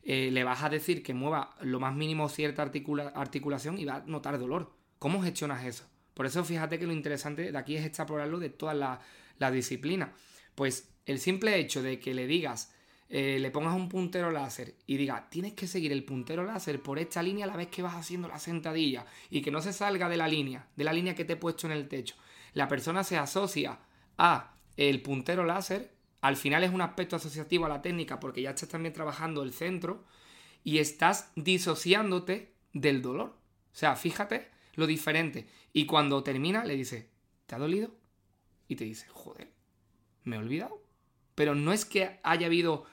[0.03, 4.03] Eh, le vas a decir que mueva lo más mínimo cierta articulación y va a
[4.05, 4.71] notar dolor.
[4.99, 5.85] ¿Cómo gestionas eso?
[6.13, 8.99] Por eso fíjate que lo interesante de aquí es extrapolarlo de toda la,
[9.39, 10.13] la disciplina.
[10.55, 12.73] Pues el simple hecho de que le digas,
[13.09, 16.99] eh, le pongas un puntero láser y diga, tienes que seguir el puntero láser por
[16.99, 20.09] esta línea a la vez que vas haciendo la sentadilla y que no se salga
[20.09, 22.15] de la línea, de la línea que te he puesto en el techo.
[22.53, 23.79] La persona se asocia
[24.17, 28.51] a el puntero láser, al final es un aspecto asociativo a la técnica porque ya
[28.51, 30.05] estás también trabajando el centro
[30.63, 33.35] y estás disociándote del dolor.
[33.73, 35.47] O sea, fíjate lo diferente.
[35.71, 37.09] Y cuando termina, le dice,
[37.45, 37.91] ¿te ha dolido?
[38.67, 39.51] Y te dice, joder,
[40.23, 40.81] me he olvidado.
[41.35, 42.85] Pero no es que haya habido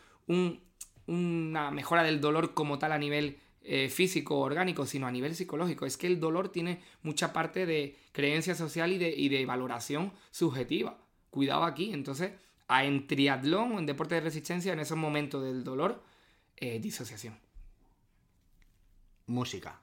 [1.07, 5.87] una mejora del dolor como tal a nivel eh, físico orgánico, sino a nivel psicológico.
[5.87, 10.13] Es que el dolor tiene mucha parte de creencia social y de, y de valoración
[10.31, 10.99] subjetiva.
[11.31, 11.93] Cuidado aquí.
[11.93, 12.33] Entonces,
[12.69, 16.03] en triatlón o en deporte de resistencia, en esos momentos del dolor,
[16.57, 17.39] eh, disociación.
[19.27, 19.81] Música.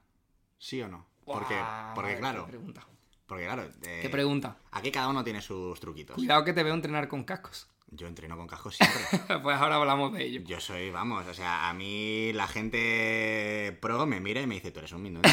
[0.57, 1.05] ¿Sí o no?
[1.33, 1.59] Porque,
[1.93, 2.45] porque claro.
[2.45, 2.87] Qué pregunta.
[3.27, 3.69] Porque claro.
[3.83, 4.57] Eh, ¿Qué pregunta?
[4.71, 6.15] Aquí cada uno tiene sus truquitos.
[6.15, 7.67] Cuidado que te veo entrenar con cascos.
[7.89, 9.01] Yo entreno con cascos siempre.
[9.43, 10.41] pues ahora hablamos de ello.
[10.45, 14.71] Yo soy, vamos, o sea, a mí la gente pro me mira y me dice,
[14.71, 15.29] tú eres un minuto.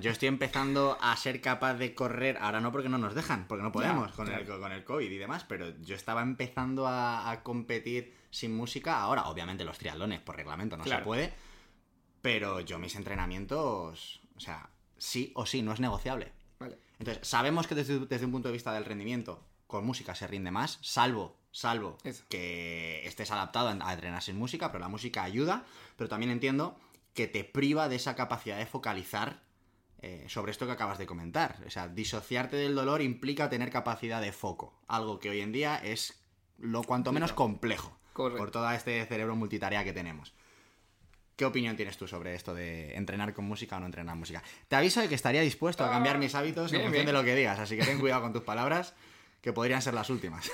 [0.00, 3.62] yo estoy empezando a ser capaz de correr, ahora no porque no nos dejan, porque
[3.62, 8.14] no podemos con, el, con el COVID y demás, pero yo estaba empezando a, competir
[8.30, 11.32] sin música, ahora obviamente los triatlones por reglamento no se puede,
[12.20, 14.68] pero yo mis entrenamientos, o sea,
[15.04, 16.32] sí o sí, no es negociable.
[16.98, 20.78] Entonces, sabemos que desde, un punto de vista del rendimiento, con música se rinde más,
[20.80, 25.64] salvo, salvo que estés adaptado a entrenar sin música, pero la música ayuda,
[25.96, 26.78] pero también entiendo
[27.12, 29.42] que te priva de esa capacidad de focalizar
[30.00, 31.62] eh, sobre esto que acabas de comentar.
[31.66, 35.76] O sea, disociarte del dolor implica tener capacidad de foco, algo que hoy en día
[35.76, 36.24] es
[36.56, 40.32] lo cuanto menos complejo por todo este cerebro multitarea que tenemos.
[41.36, 44.42] ¿Qué opinión tienes tú sobre esto de entrenar con música o no entrenar música?
[44.68, 47.34] Te aviso de que estaría dispuesto a cambiar mis hábitos en función de lo que
[47.34, 48.94] digas, así que ten cuidado con tus palabras,
[49.40, 50.50] que podrían ser las últimas.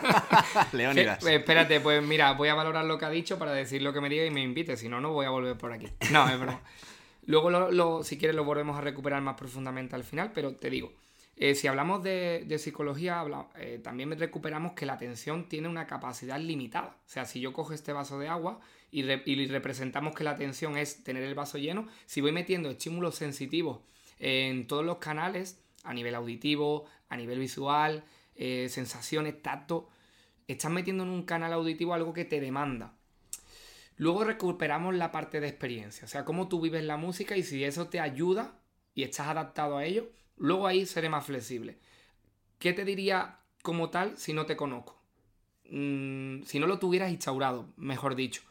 [0.72, 1.24] Leónidas.
[1.24, 4.08] Espérate, pues mira, voy a valorar lo que ha dicho para decir lo que me
[4.08, 5.88] diga y me invite, si no, no voy a volver por aquí.
[6.10, 6.60] No, es verdad.
[7.26, 10.92] Luego, si quieres, lo volvemos a recuperar más profundamente al final, pero te digo,
[11.36, 13.24] eh, si hablamos de, psicología,
[13.56, 16.98] eh, también recuperamos que la atención tiene una capacidad limitada.
[17.06, 19.02] O sea, si yo cojo este vaso de agua y,
[19.46, 23.80] representamos que la atención es tener el vaso lleno, si voy metiendo estímulos sensitivos
[24.18, 28.04] en todos los canales, a nivel auditivo, a nivel visual,
[28.36, 29.88] eh, sensaciones, tacto,
[30.46, 32.94] estás metiendo en un canal auditivo algo que te demanda.
[33.96, 37.64] Luego recuperamos la parte de experiencia, o sea, cómo tú vives la música y si
[37.64, 38.58] eso te ayuda
[38.94, 41.78] y estás adaptado a ello, luego ahí seré más flexible.
[42.58, 45.00] ¿Qué te diría como tal si no te conozco?
[45.70, 48.42] Mm, si no lo tuvieras instaurado, mejor dicho.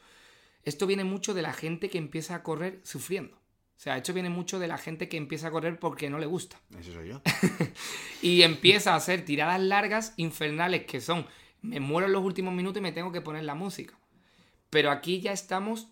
[0.64, 3.36] Esto viene mucho de la gente que empieza a correr sufriendo.
[3.36, 6.28] O sea, esto viene mucho de la gente que empieza a correr porque no le
[6.28, 6.60] gusta.
[6.80, 7.22] Eso soy yo.
[8.22, 11.26] y empieza a hacer tiradas largas, infernales, que son,
[11.64, 13.98] me muero en los últimos minutos y me tengo que poner la música.
[14.70, 15.88] Pero aquí ya estamos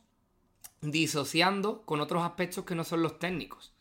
[0.82, 3.74] disociando con otros aspectos que no son los técnicos.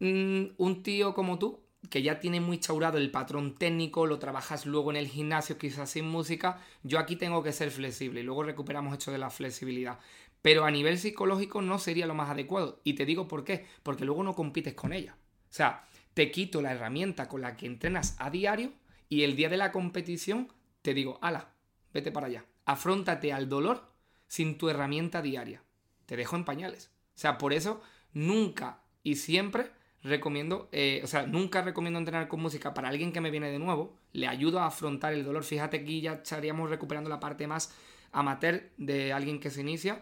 [0.00, 4.66] Mm, un tío como tú, que ya tiene muy chaurado el patrón técnico, lo trabajas
[4.66, 8.42] luego en el gimnasio, quizás sin música, yo aquí tengo que ser flexible y luego
[8.42, 9.98] recuperamos esto de la flexibilidad.
[10.42, 12.80] Pero a nivel psicológico no sería lo más adecuado.
[12.84, 15.16] Y te digo por qué, porque luego no compites con ella.
[15.50, 15.84] O sea,
[16.14, 18.72] te quito la herramienta con la que entrenas a diario
[19.08, 21.52] y el día de la competición te digo, ala,
[21.92, 22.46] vete para allá.
[22.64, 23.92] Afróntate al dolor
[24.26, 25.62] sin tu herramienta diaria.
[26.06, 26.90] Te dejo en pañales.
[27.16, 27.82] O sea, por eso
[28.12, 29.70] nunca y siempre
[30.02, 33.58] recomiendo, eh, o sea, nunca recomiendo entrenar con música para alguien que me viene de
[33.58, 33.94] nuevo.
[34.12, 35.44] Le ayudo a afrontar el dolor.
[35.44, 37.74] Fíjate que ya estaríamos recuperando la parte más
[38.12, 40.00] amateur de alguien que se inicia.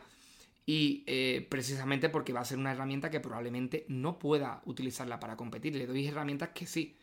[0.66, 5.36] Y eh, precisamente porque va a ser una herramienta que probablemente no pueda utilizarla para
[5.36, 5.74] competir.
[5.74, 6.96] Le doy herramientas que sí.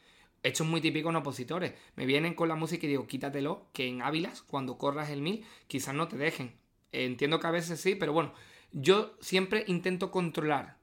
[0.43, 1.73] Esto es muy típico en opositores.
[1.95, 5.43] Me vienen con la música y digo, quítatelo, que en Ávilas, cuando corras el 1000,
[5.67, 6.53] quizás no te dejen.
[6.91, 8.33] entiendo que a veces sí, pero bueno,
[8.71, 10.74] yo siempre intento controlar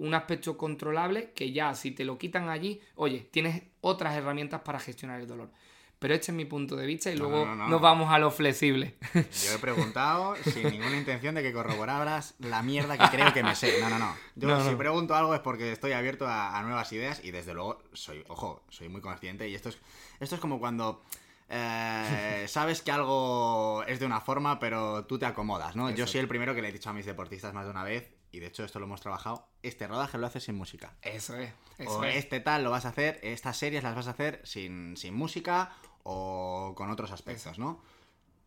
[0.00, 4.80] un aspecto controlable que ya si te lo quitan allí, oye, tienes otras herramientas para
[4.80, 5.50] gestionar el dolor.
[5.98, 8.94] Pero este es mi punto de vista y luego nos vamos a lo flexible.
[9.12, 13.54] Yo he preguntado sin ninguna intención de que corroboraras la mierda que creo que me
[13.54, 13.78] sé.
[13.82, 14.16] No, no, no.
[14.36, 18.24] Yo si pregunto algo es porque estoy abierto a, nuevas ideas y desde luego soy,
[18.28, 19.78] ojo, soy muy consciente y esto es,
[20.18, 21.02] esto es como cuando...
[21.50, 25.90] Eh, sabes que algo es de una forma, pero tú te acomodas, ¿no?
[25.90, 28.08] Yo soy el primero que le he dicho a mis deportistas más de una vez,
[28.32, 30.94] y de hecho esto lo hemos trabajado, este rodaje lo haces sin música.
[31.02, 31.52] Eso es.
[31.86, 35.14] o este tal lo vas a hacer, estas series las vas a hacer sin, sin
[35.14, 37.82] música o con otros aspectos, ¿no?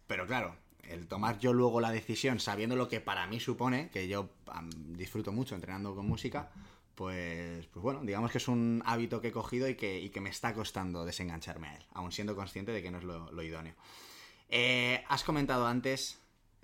[0.07, 4.07] Pero claro, el tomar yo luego la decisión sabiendo lo que para mí supone, que
[4.07, 4.29] yo
[4.75, 6.51] disfruto mucho entrenando con música,
[6.95, 10.29] pues, pues bueno, digamos que es un hábito que he cogido y que, que me
[10.29, 13.75] está costando desengancharme a él, aun siendo consciente de que no es lo, idóneo.
[14.49, 16.19] Eh, has comentado antes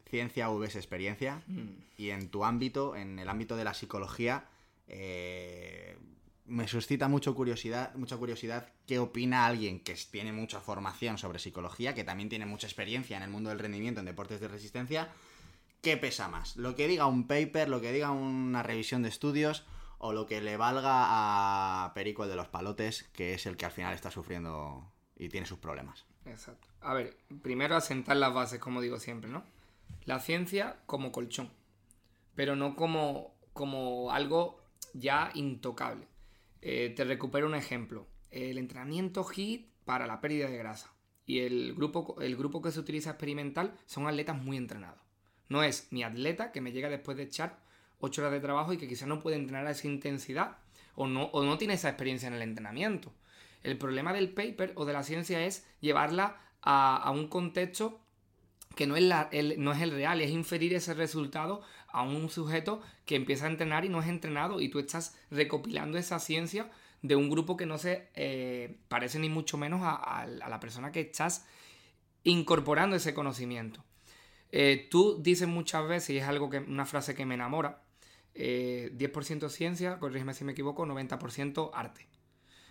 [0.09, 1.69] ciencia vs experiencia mm.
[1.97, 4.45] y en tu ámbito, en el ámbito de la psicología,
[4.87, 5.97] eh,
[6.45, 11.93] me suscita mucho curiosidad, mucha curiosidad qué opina alguien que tiene mucha formación sobre psicología,
[11.93, 15.09] que también tiene mucha experiencia en el mundo del rendimiento en deportes de resistencia.
[15.81, 16.57] ¿Qué pesa más?
[16.57, 19.63] ¿Lo que diga un paper, lo que diga una revisión de estudios
[19.99, 23.71] o lo que le valga a Perico de los Palotes, que es el que al
[23.71, 26.05] final está sufriendo y tiene sus problemas?
[26.25, 26.67] Exacto.
[26.81, 29.43] A ver, primero asentar las bases, como digo siempre, ¿no?
[30.05, 31.51] La ciencia como colchón,
[32.35, 34.59] pero no como, como algo
[34.93, 36.07] ya intocable.
[36.62, 38.07] Eh, te recupero un ejemplo.
[38.31, 40.93] El entrenamiento HIIT para la pérdida de grasa.
[41.25, 44.99] Y el grupo, el grupo que se utiliza experimental son atletas muy entrenados.
[45.47, 47.59] No es mi atleta que me llega después de echar
[47.99, 50.57] 8 horas de trabajo y que quizás no puede entrenar a esa intensidad
[50.95, 53.13] o no, o no tiene esa experiencia en el entrenamiento.
[53.63, 58.01] El problema del paper o de la ciencia es llevarla a un contexto
[58.75, 62.82] que no es, el, no es el real, es inferir ese resultado a un sujeto
[63.05, 66.69] que empieza a entrenar y no es entrenado y tú estás recopilando esa ciencia
[67.01, 71.01] de un grupo que no se eh, parece ni mucho menos a, la persona que
[71.01, 71.45] estás
[72.23, 73.84] incorporando ese conocimiento.
[74.51, 77.84] Eh, tú dices muchas veces, y es algo que, una frase que me enamora,
[78.36, 82.08] 10% eh, ciencia, corrígeme si me equivoco, 90% arte.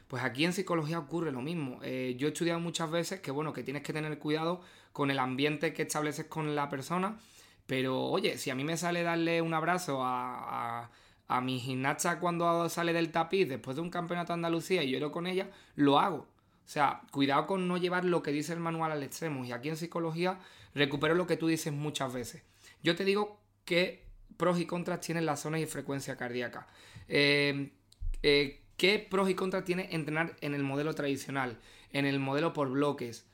[0.09, 1.81] Pues aquí en psicología ocurre lo mismo.
[1.83, 5.19] Eh, yo he estudiado muchas veces que, bueno, que tienes que tener cuidado con el
[5.19, 7.19] ambiente que estableces con la persona,
[7.67, 10.91] pero oye, si a mí me sale darle un abrazo a,
[11.29, 15.13] a, mi gimnasta cuando sale del tapiz después de un campeonato de Andalucía y lloro
[15.13, 16.21] con ella, lo hago.
[16.21, 19.45] O sea, cuidado con no llevar lo que dice el manual al extremo.
[19.45, 20.39] Y aquí en psicología
[20.75, 22.43] recupero lo que tú dices muchas veces.
[22.83, 24.07] Yo te digo que
[24.39, 26.67] pros y contras tienen las zonas y frecuencia cardíaca.
[27.09, 27.73] eh,
[28.23, 31.59] eh ¿Qué pros y contras tiene entrenar en el modelo tradicional,
[31.93, 33.27] en el modelo por bloques,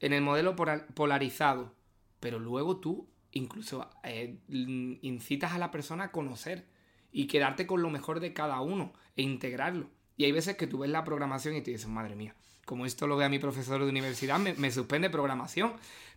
[0.00, 1.72] en el modelo polarizado?
[2.18, 6.66] Pero luego tú incluso eh, incitas a la persona a conocer
[7.12, 9.88] y quedarte con lo mejor de cada uno e integrarlo.
[10.16, 12.34] Y hay veces que tú ves la programación y te dices, madre mía,
[12.64, 15.74] como esto lo ve a mi profesor de universidad, me, me suspende programación.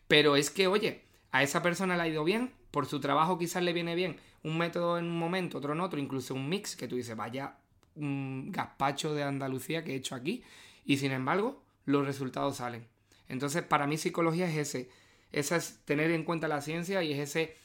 [0.08, 3.62] Pero es que, oye, a esa persona le ha ido bien, por su trabajo quizás
[3.62, 6.88] le viene bien un método en un momento, otro en otro, incluso un mix que
[6.88, 7.58] tú dices, vaya
[7.96, 10.44] un gazpacho de Andalucía que he hecho aquí
[10.86, 12.88] y sin embargo los resultados salen.
[13.28, 14.90] Entonces para mí psicología es ese,
[15.32, 17.56] esa es tener en cuenta la ciencia y es ese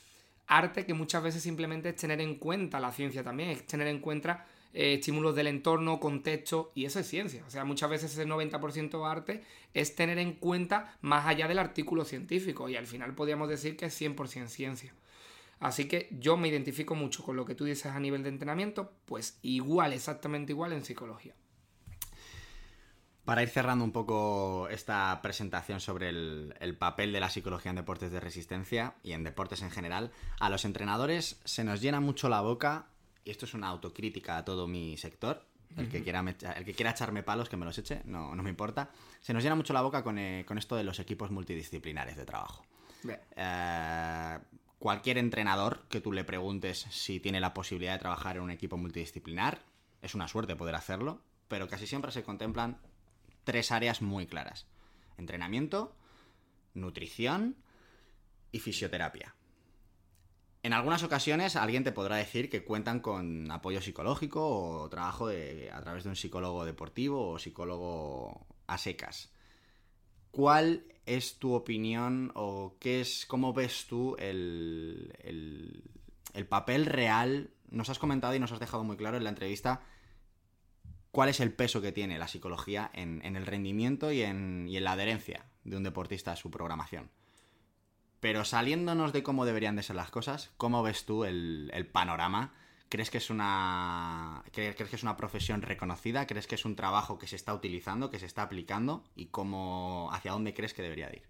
[0.46, 4.00] arte que muchas veces simplemente es tener en cuenta la ciencia también, es tener en
[4.00, 4.46] cuenta
[4.78, 7.42] eh, estímulos del entorno, contexto, y eso es ciencia.
[7.46, 12.04] O sea, muchas veces ese 90% arte es tener en cuenta más allá del artículo
[12.04, 14.92] científico, y al final podríamos decir que es 100% ciencia.
[15.60, 18.92] Así que yo me identifico mucho con lo que tú dices a nivel de entrenamiento,
[19.06, 21.34] pues igual, exactamente igual en psicología.
[23.24, 28.12] Para ir cerrando un poco esta presentación sobre el, papel de la psicología en deportes
[28.12, 32.40] de resistencia y en deportes en general, a los entrenadores se nos llena mucho la
[32.40, 32.86] boca,
[33.24, 35.44] y esto es una autocrítica a todo mi sector,
[35.76, 38.50] El, que quiera el que quiera echarme palos, que me los eche, no, no me
[38.50, 38.90] importa.
[39.20, 42.24] Se nos llena mucho la boca con, eh, con esto de los equipos multidisciplinares de
[42.24, 42.64] trabajo.
[43.36, 44.38] Eh,
[44.78, 48.76] cualquier entrenador que tú le preguntes si tiene la posibilidad de trabajar en un equipo
[48.76, 49.62] multidisciplinar,
[50.02, 52.78] es una suerte poder hacerlo, pero casi siempre se contemplan
[53.44, 54.66] tres áreas muy claras.
[55.16, 55.96] Entrenamiento,
[56.74, 57.56] nutrición
[58.52, 59.34] y fisioterapia.
[60.62, 65.80] En algunas ocasiones alguien te podrá decir que cuentan con apoyo psicológico o trabajo a
[65.80, 69.32] través de un psicólogo deportivo o psicólogo a secas.
[70.32, 75.12] ¿Cuál es tu opinión o qué es, cómo ves tú el,
[76.34, 77.50] el, papel real?
[77.70, 79.82] Nos has comentado y nos has dejado muy claro en la entrevista
[81.10, 84.84] cuál es el peso que tiene la psicología en, el rendimiento y en, y en
[84.84, 87.10] la adherencia de un deportista a su programación.
[88.20, 92.54] Pero saliéndonos de cómo deberían de ser las cosas, ¿cómo ves tú el, panorama?
[92.88, 96.26] ¿Crees que, es una, ¿Crees que es una profesión reconocida?
[96.26, 99.02] ¿Crees que es un trabajo que se está utilizando, que se está aplicando?
[99.16, 101.22] ¿Y cómo, hacia dónde crees que debería ir?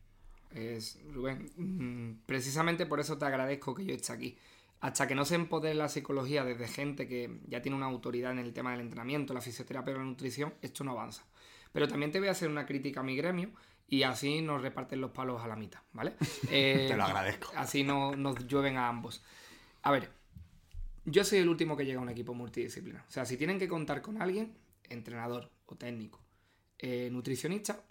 [0.51, 4.39] Es, Rubén, mm, precisamente por eso te agradezco que yo esté aquí.
[4.81, 8.39] Hasta que no se empodere la psicología desde gente que ya tiene una autoridad en
[8.39, 11.25] el tema del entrenamiento, la fisioterapia o la nutrición, esto no avanza.
[11.73, 13.51] Pero también te voy a hacer una crítica a mi gremio
[13.89, 16.13] y así nos reparten los palos a la mitad, ¿vale?
[16.49, 17.51] Te lo agradezco.
[17.57, 19.23] Así no, nos llueven a ambos.
[19.83, 20.11] A ver,
[21.07, 23.05] yo soy el último que llega a un equipo multidisciplinar.
[23.09, 24.55] O sea, si tienen que contar con alguien,
[24.89, 26.21] entrenador o técnico,
[26.79, 27.83] eh, nutricionista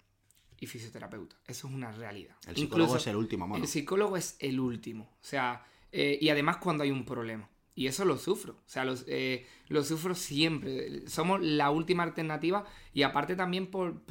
[0.60, 1.36] y fisioterapeuta.
[1.46, 2.36] Eso es una realidad.
[2.46, 3.62] El psicólogo es el último, mono.
[3.62, 5.04] El psicólogo es el último.
[5.04, 7.48] O sea, eh, y además cuando hay un problema.
[7.74, 8.54] Y eso lo sufro.
[8.54, 11.06] O sea, los, eh, lo sufro siempre.
[11.08, 12.64] Somos la última alternativa
[12.94, 14.02] y aparte también por,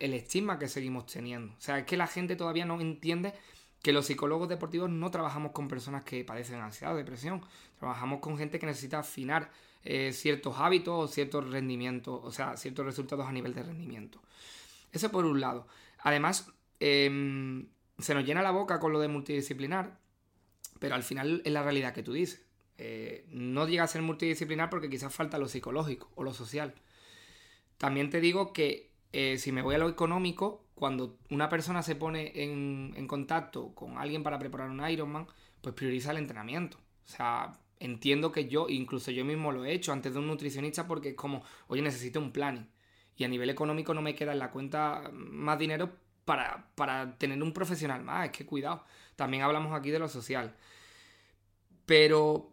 [0.00, 1.52] el estigma que seguimos teniendo.
[1.52, 3.32] O sea, es que la gente todavía no entiende
[3.80, 7.42] que los psicólogos deportivos no trabajamos con personas que padecen ansiedad o depresión.
[7.82, 9.50] Trabajamos con gente que necesita afinar
[9.82, 14.22] eh, ciertos hábitos o ciertos rendimientos, o sea, ciertos resultados a nivel de rendimiento.
[14.92, 15.66] Eso por un lado.
[15.98, 17.66] Además, em,
[17.98, 19.98] se nos llena la boca con lo de multidisciplinar,
[20.78, 22.46] pero al final es la realidad que tú dices.
[22.78, 26.74] Eh, no llega a ser multidisciplinar porque quizás falta lo psicológico o lo social.
[27.78, 31.96] También te digo que eh, si me voy a lo económico, cuando una persona se
[31.96, 35.26] pone en, contacto con alguien para preparar un Ironman,
[35.60, 36.78] pues prioriza el entrenamiento.
[36.78, 40.86] O sea, entiendo que yo, incluso yo mismo lo he hecho antes de un nutricionista
[40.86, 42.68] porque es como, oye, necesito un planning.
[43.16, 45.92] Y a nivel económico no me queda en la cuenta más dinero
[46.24, 48.26] para, para tener un profesional más.
[48.26, 48.84] Es que cuidado.
[49.16, 50.54] También hablamos aquí de lo social.
[51.84, 52.52] Pero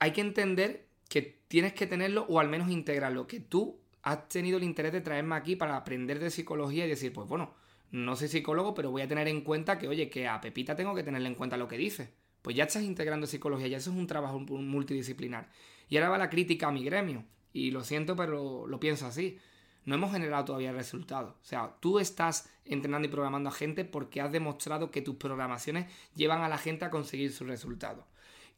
[0.00, 4.58] hay que entender que tienes que tenerlo o al menos integrarlo, que tú has tenido
[4.58, 7.54] el interés de traerme aquí para aprender de psicología y decir, pues bueno,
[7.90, 10.94] no soy psicólogo, pero voy a tener en cuenta que, oye, que a Pepita tengo
[10.94, 12.12] que tenerle en cuenta lo que dice.
[12.42, 15.48] Pues ya estás integrando psicología, ya eso es un trabajo multidisciplinar.
[15.88, 17.24] Y ahora va la crítica a mi gremio.
[17.52, 19.38] Y lo siento, pero lo pienso así.
[19.84, 21.34] No hemos generado todavía resultados.
[21.42, 25.86] O sea, tú estás entrenando y programando a gente porque has demostrado que tus programaciones
[26.14, 28.04] llevan a la gente a conseguir sus resultados.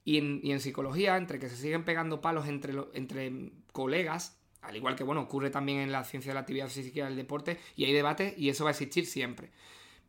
[0.04, 0.18] Y
[0.50, 5.50] en, psicología, entre que se siguen pegando palos entre, colegas, al igual que bueno, ocurre
[5.50, 8.48] también en la ciencia de la actividad física y el deporte, y hay debate y
[8.48, 9.50] eso va a existir siempre.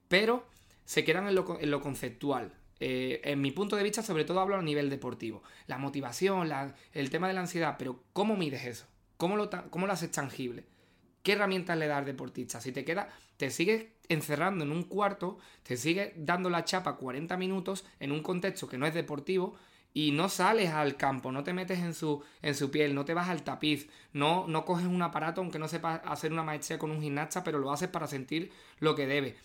[0.07, 0.45] Pero
[0.85, 2.53] se quedan en lo, conceptual.
[2.83, 5.43] Eh, en mi punto de vista, sobre todo hablo a nivel deportivo.
[5.67, 6.51] La motivación,
[6.93, 8.87] el tema de la ansiedad, pero ¿cómo mides eso?
[9.17, 10.65] ¿Cómo lo, cómo lo haces tangible?
[11.21, 12.59] ¿Qué herramientas le das al deportista?
[12.59, 17.37] Si te queda, te sigues encerrando en un cuarto, te sigues dando la chapa 40
[17.37, 19.55] minutos en un contexto que no es deportivo,
[19.93, 23.13] y no sales al campo, no te metes en su, en su piel, no te
[23.13, 26.91] vas al tapiz, no, no coges un aparato aunque no sepas hacer una maestría con
[26.91, 29.35] un gimnasta, pero lo haces para sentir lo que debe.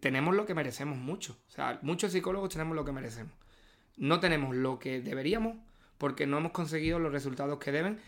[0.00, 3.32] Tenemos lo que merecemos mucho, o sea, muchos psicólogos tenemos lo que merecemos.
[3.96, 5.56] No tenemos lo que deberíamos
[5.98, 8.00] porque no hemos conseguido los resultados que deben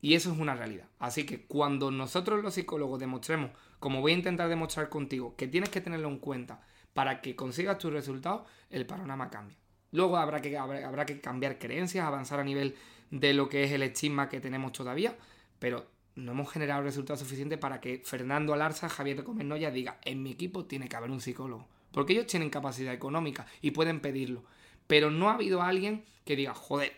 [0.00, 0.86] y eso es una realidad.
[0.98, 5.70] Así que cuando nosotros los psicólogos demostremos, como voy a intentar demostrar contigo, que tienes
[5.70, 6.62] que tenerlo en cuenta
[6.94, 9.56] para que consigas tus resultados, el panorama cambia.
[9.92, 12.74] Luego habrá que, habrá, que cambiar creencias, avanzar a nivel
[13.10, 15.16] de lo que es el estigma que tenemos todavía,
[15.58, 15.86] pero
[16.16, 20.64] no hemos generado resultados suficientes para que Fernando Alarza, Javier Comennoya diga, en mi equipo
[20.64, 21.66] tiene que haber un psicólogo.
[21.90, 24.44] Porque ellos tienen capacidad económica y pueden pedirlo.
[24.86, 26.92] Pero no ha habido alguien que diga, joder,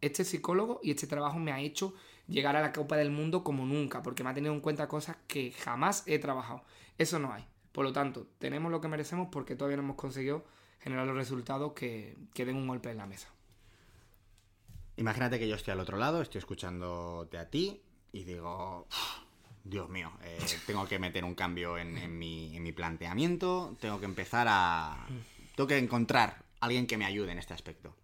[0.00, 1.94] este psicólogo y este trabajo me ha hecho
[2.28, 5.16] llegar a la Copa del Mundo como nunca, porque me ha tenido en cuenta cosas
[5.26, 6.62] que jamás he trabajado.
[6.98, 7.44] Eso no hay.
[7.72, 10.44] Por lo tanto, tenemos lo que merecemos porque todavía no hemos conseguido
[10.80, 13.28] generar los resultados que, que den un golpe en la mesa.
[14.96, 17.82] Imagínate que yo estoy al otro lado, estoy escuchándote a ti
[18.12, 18.86] y digo,
[19.64, 24.06] Dios mío, eh, tengo que meter un cambio en, mi, en, mi, planteamiento, tengo que
[24.06, 25.06] empezar a...
[25.54, 27.94] Tengo que encontrar a alguien que me ayude en este aspecto.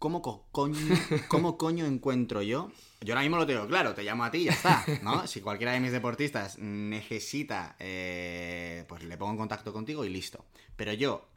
[0.00, 0.96] ¿cómo coño,
[1.28, 2.72] ¿cómo coño encuentro yo?
[3.02, 5.26] Yo ahora mismo lo tengo claro, te llamo a ti y ya está, ¿no?
[5.28, 10.44] Si cualquiera de mis deportistas necesita, eh, pues le pongo en contacto contigo y listo.
[10.74, 11.28] Pero yo,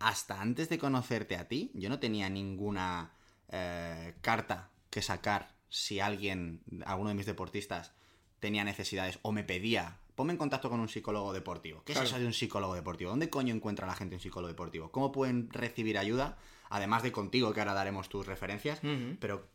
[0.00, 3.12] hasta antes de conocerte a ti, yo no tenía ninguna
[3.50, 7.92] eh, carta que sacar si alguien, alguno de mis deportistas,
[8.40, 11.82] tenía necesidades o me pedía, ponme en contacto con un psicólogo deportivo.
[11.84, 13.10] ¿Qué es eso de un psicólogo deportivo?
[13.10, 14.90] ¿Dónde coño encuentra la gente un psicólogo deportivo?
[14.90, 16.38] ¿Cómo pueden recibir ayuda?
[16.68, 18.80] Además de contigo, que ahora daremos tus referencias,
[19.20, 19.48] pero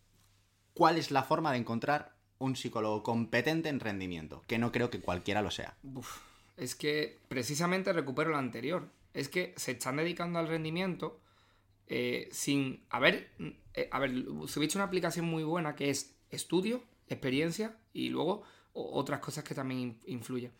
[0.74, 4.44] ¿cuál es la forma de encontrar un psicólogo competente en rendimiento?
[4.48, 5.76] Que no creo que cualquiera lo sea.
[6.58, 8.90] es que precisamente recupero lo anterior.
[9.14, 11.20] Es que se están dedicando al rendimiento
[11.94, 13.32] eh, sin haber...
[13.74, 19.54] Eh, a una aplicación muy buena que es estudio, experiencia y luego otras cosas que
[19.54, 20.54] también influyen.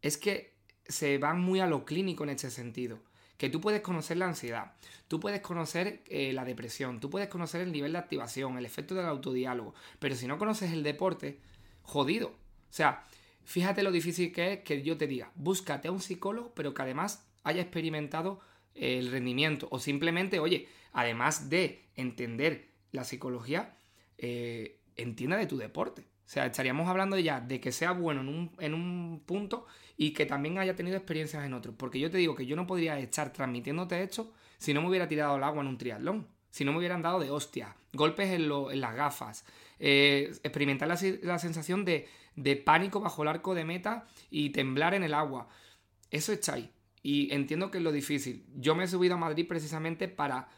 [0.00, 0.54] Es que
[0.86, 2.98] se van muy a lo clínico en este sentido.
[3.36, 4.72] Que tú puedes conocer la ansiedad,
[5.06, 8.94] tú puedes conocer eh, la depresión, tú puedes conocer el nivel de activación, el efecto
[8.94, 11.40] del autodiálogo, pero si no conoces el deporte,
[11.82, 12.28] jodido.
[12.28, 13.04] O sea,
[13.44, 16.82] fíjate lo difícil que es que yo te diga, búscate a un psicólogo, pero que
[16.82, 18.40] además haya experimentado
[18.78, 19.68] el rendimiento.
[19.70, 23.76] O simplemente, oye, además de entender la psicología,
[24.18, 26.02] eh, entienda de tu deporte.
[26.02, 29.66] O sea, estaríamos hablando ya de que sea bueno en un, en un, punto
[29.96, 31.74] y que también haya tenido experiencias en otros.
[31.78, 35.08] Porque yo te digo que yo no podría estar transmitiéndote esto si no me hubiera
[35.08, 36.28] tirado al agua en un triatlón.
[36.50, 39.44] Si no me hubieran dado de hostia, golpes en, en las gafas,
[39.78, 44.94] eh, experimentar la, la sensación de, de, pánico bajo el arco de meta y temblar
[44.94, 45.48] en el agua.
[46.10, 46.70] Eso está ahí.
[47.02, 48.44] Y entiendo que es lo difícil.
[48.56, 50.48] Yo me he subido a Madrid precisamente para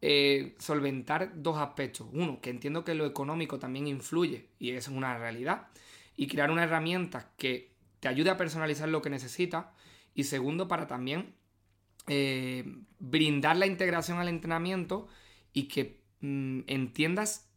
[0.00, 2.08] eh, solventar dos aspectos.
[2.12, 5.68] Uno, que entiendo que lo económico también influye y es una realidad.
[6.16, 9.66] Y crear una herramienta que te ayude a personalizar lo que necesitas.
[10.14, 11.34] Y segundo, para también
[12.06, 12.64] eh,
[12.98, 15.08] brindar la integración al entrenamiento
[15.52, 17.50] y que mm, entiendas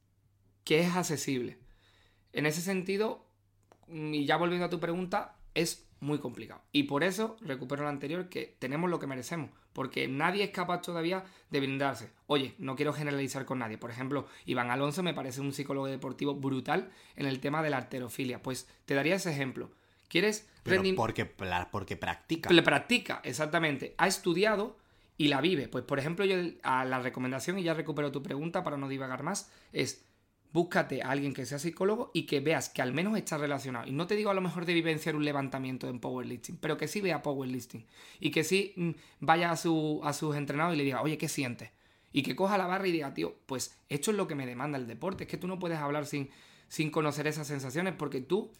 [0.63, 1.57] que es accesible.
[2.33, 3.25] En ese sentido,
[3.87, 6.61] mm, y ya volviendo a tu pregunta, es muy complicado.
[6.71, 10.81] Y por eso recupero lo anterior, que tenemos lo que merecemos, porque nadie es capaz
[10.81, 12.11] todavía de brindarse.
[12.27, 13.77] Oye, no quiero generalizar con nadie.
[13.77, 17.77] Por ejemplo, Iván Alonso me parece un psicólogo deportivo brutal en el tema de la
[17.77, 18.43] arterofilia.
[18.43, 19.71] Pues te daría ese ejemplo.
[20.09, 20.95] ¿Quieres rendir?
[20.95, 21.25] Porque,
[21.71, 22.51] porque practica.
[22.51, 23.95] Le practica, exactamente.
[23.97, 24.77] Ha estudiado
[25.17, 25.67] y la vive.
[25.67, 29.23] Pues, por ejemplo, yo a la recomendación, y ya recupero tu pregunta para no divagar
[29.23, 30.05] más, es
[30.53, 33.87] búscate a alguien que sea psicólogo y que veas que al menos está relacionado.
[33.87, 36.87] Y no te digo a lo mejor de vivenciar un levantamiento en powerlifting, pero que
[36.87, 37.85] sí vea powerlifting.
[38.19, 41.27] Y que sí mm, vaya a, su, a sus entrenados y le diga, oye, ¿qué
[41.27, 41.71] sientes?
[42.13, 44.77] Y que coja la barra y diga, tío, pues esto es lo que me demanda
[44.77, 45.23] el deporte.
[45.23, 46.29] Es que tú no puedes hablar sin,
[46.67, 48.51] sin conocer esas sensaciones porque tú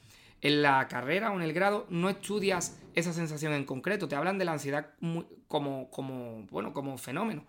[0.42, 4.08] en la carrera o en el grado no estudias esa sensación en concreto.
[4.08, 4.90] Te hablan de la ansiedad
[5.48, 7.46] como, como, bueno, como fenómeno.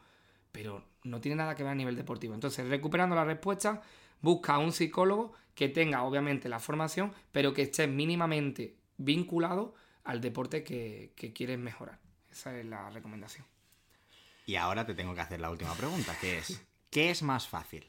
[0.52, 2.34] Pero no tiene nada que ver a nivel deportivo.
[2.34, 3.82] Entonces, recuperando la respuesta,
[4.24, 10.20] busca a un psicólogo que tenga obviamente la formación, pero que esté mínimamente vinculado al
[10.20, 12.00] deporte que, quieres mejorar.
[12.32, 13.46] Esa es la recomendación.
[14.46, 17.86] Y ahora te tengo que hacer la última pregunta, que es, ¿qué es más fácil?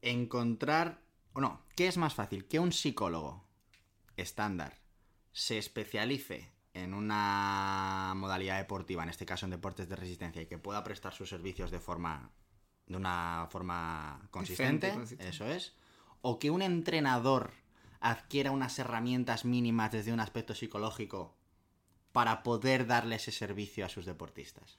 [0.00, 1.00] Encontrar,
[1.32, 2.46] o no, ¿qué es más fácil?
[2.46, 3.44] Que un psicólogo
[4.16, 4.78] estándar
[5.32, 10.58] se especialice en una modalidad deportiva, en este caso en deportes de resistencia, y que
[10.58, 12.32] pueda prestar sus servicios de forma
[12.86, 15.74] de una forma consistente, eso es,
[16.20, 17.52] o que un entrenador
[18.00, 21.36] adquiera unas herramientas mínimas desde un aspecto psicológico
[22.12, 24.78] para poder darle ese servicio a sus deportistas.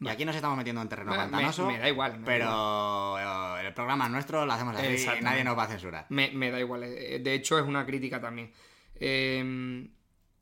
[0.00, 1.66] Y aquí nos estamos metiendo en terreno pantanoso.
[1.66, 2.20] Me, da igual.
[2.24, 3.18] pero
[3.58, 6.06] el programa nuestro lo hacemos así y nadie nos va a censurar.
[6.08, 6.82] Me, da igual.
[6.82, 8.52] Eh, de hecho, es una crítica también.
[8.96, 9.92] Em,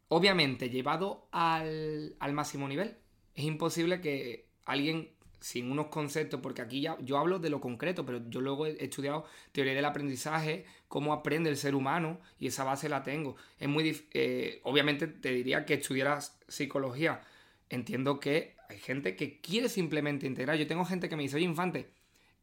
[0.09, 2.97] obviamente, llevado al, al máximo nivel,
[3.35, 5.11] es imposible que alguien
[5.41, 8.85] sin unos conceptos, porque aquí ya yo hablo de lo concreto, pero yo luego he
[8.85, 13.37] estudiado teoría del aprendizaje, cómo aprende el ser humano, y esa base la tengo.
[13.59, 17.23] Es muy eh, obviamente te diría que estudiaras psicología.
[17.71, 20.57] Entiendo que hay gente que quiere simplemente integrar.
[20.57, 21.91] Yo tengo gente que me dice, oye, infante,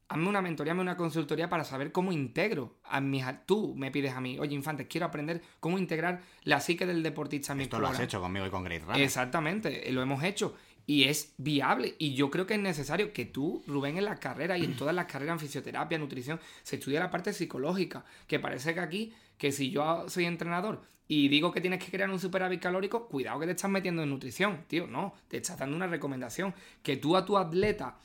[0.09, 3.25] hazme una mentoría, hazme una consultoría para saber cómo integro a mis...
[3.45, 7.51] Tú me pides a mí, oye, infante, quiero aprender cómo integrar la psique del deportista
[7.51, 10.55] en mi Esto lo has hecho conmigo y con Grace Exactamente, lo hemos hecho
[10.87, 11.95] y es viable.
[11.99, 14.95] Y yo creo que es necesario que tú, Rubén, en la carrera y en todas
[14.95, 18.05] las carreras en fisioterapia, nutrición, se estudie la parte psicológica.
[18.25, 22.09] Que parece que aquí, que si yo soy entrenador y digo que tienes que crear
[22.09, 24.87] un superávit calórico, cuidado que te estás metiendo en nutrición, tío.
[24.87, 26.55] No, te estás dando una recomendación.
[26.81, 27.99] Que tú a tu atleta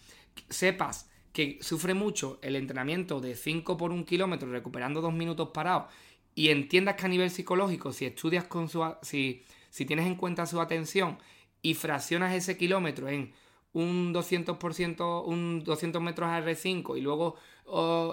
[0.49, 5.91] sepas que sufre mucho el entrenamiento de 5 por un kilómetro recuperando dos minutos parados
[6.35, 8.85] y entiendas que a nivel psicológico, si estudias con su...
[9.03, 11.19] si, si tienes en cuenta su atención
[11.63, 13.33] y fraccionas ese kilómetro en
[13.73, 17.37] un 200%, un 200 metros a R5 y luego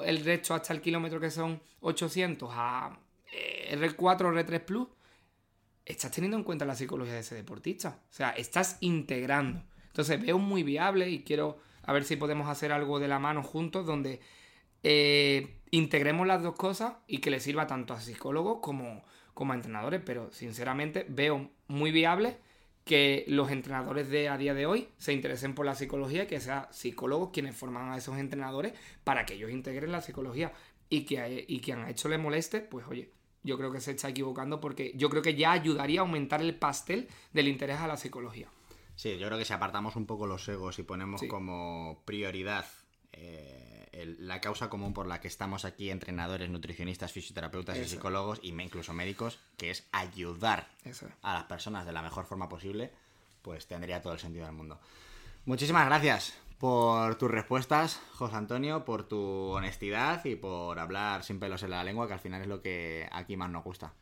[0.06, 2.98] el resto hasta el kilómetro que son 800 a
[3.32, 4.88] eh, R4 o R3 Plus,
[5.86, 8.00] estás teniendo en cuenta la psicología de ese deportista.
[8.10, 9.64] O sea, estás integrando.
[9.88, 13.44] Entonces veo muy viable y quiero a ver si podemos hacer algo de la mano
[13.44, 14.22] juntos donde
[14.84, 19.56] eh, integremos las dos cosas y que le sirva tanto a psicólogos como, como a
[19.56, 20.02] entrenadores.
[20.06, 22.38] Pero sinceramente veo muy viable
[22.90, 26.40] que los entrenadores de a día de hoy se interesen por la psicología y que
[26.40, 28.74] sean psicólogos quienes forman a esos entrenadores
[29.04, 30.54] para que ellos integren la psicología
[30.90, 33.12] y que, y que han hecho le moleste, pues oye,
[33.44, 36.56] yo creo que se está equivocando porque yo creo que ya ayudaría a aumentar el
[36.56, 38.48] pastel del interés a la psicología.
[38.96, 42.66] Sí, yo creo que si apartamos un poco los egos y ponemos como prioridad
[43.12, 48.50] eh, la causa común por la que estamos aquí, entrenadores, nutricionistas, fisioterapeutas y psicólogos, y
[48.50, 50.68] incluso médicos, que es ayudar
[51.22, 52.92] a las personas de la mejor forma posible,
[53.42, 54.80] pues tendría todo el sentido del mundo.
[55.46, 61.64] Muchísimas gracias por tus respuestas, José Antonio, por tu honestidad y por hablar sin pelos
[61.64, 63.94] en la lengua, que al final es lo que aquí más nos gusta.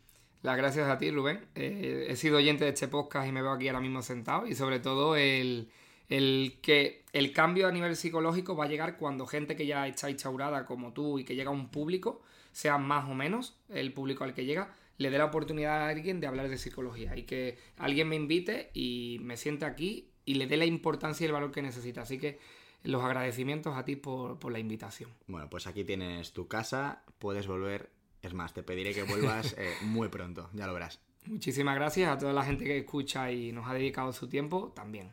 [0.41, 1.45] Las gracias a ti, Rubén.
[1.55, 4.47] Eh, he sido oyente de este podcast y me veo aquí ahora mismo sentado.
[4.47, 5.69] Y sobre todo el,
[6.07, 10.65] que el cambio a nivel psicológico va a llegar cuando gente que ya está instaurada
[10.65, 14.33] como tú y que llega a un público, sea más o menos el público al
[14.33, 18.07] que llega, le dé la oportunidad a alguien de hablar de psicología y que alguien
[18.07, 21.61] me invite y me siente aquí y le dé la importancia y el valor que
[21.61, 22.01] necesita.
[22.01, 22.39] Así que
[22.83, 25.11] los agradecimientos a ti por, la invitación.
[25.27, 27.89] Bueno, pues aquí tienes tu casa, puedes volver.
[28.21, 30.99] Es más, te pediré que vuelvas eh, muy pronto, ya lo verás.
[31.25, 35.11] Muchísimas gracias a toda la gente que escucha y nos ha dedicado su tiempo también.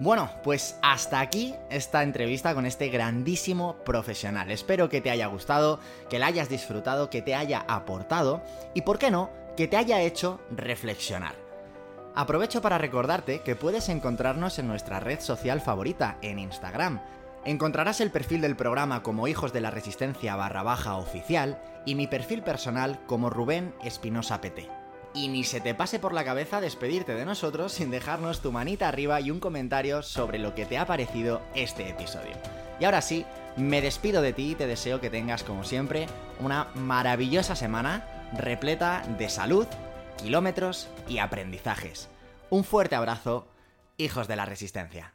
[0.00, 4.50] Bueno, pues hasta aquí esta entrevista con este grandísimo profesional.
[4.50, 5.78] Espero que te haya gustado,
[6.10, 8.42] que la hayas disfrutado, que te haya aportado
[8.74, 11.36] y, ¿por qué no?, que te haya hecho reflexionar.
[12.16, 17.00] Aprovecho para recordarte que puedes encontrarnos en nuestra red social favorita, en Instagram.
[17.44, 22.08] Encontrarás el perfil del programa como Hijos de la Resistencia barra baja oficial y mi
[22.08, 24.83] perfil personal como Rubén Espinosa PT.
[25.14, 28.88] Y ni se te pase por la cabeza despedirte de nosotros sin dejarnos tu manita
[28.88, 32.32] arriba y un comentario sobre lo que te ha parecido este episodio.
[32.80, 33.24] Y ahora sí,
[33.56, 36.06] me despido de ti y te deseo que tengas como siempre
[36.40, 39.66] una maravillosa semana repleta de salud,
[40.20, 42.08] kilómetros y aprendizajes.
[42.50, 43.46] Un fuerte abrazo,
[43.96, 45.13] hijos de la resistencia.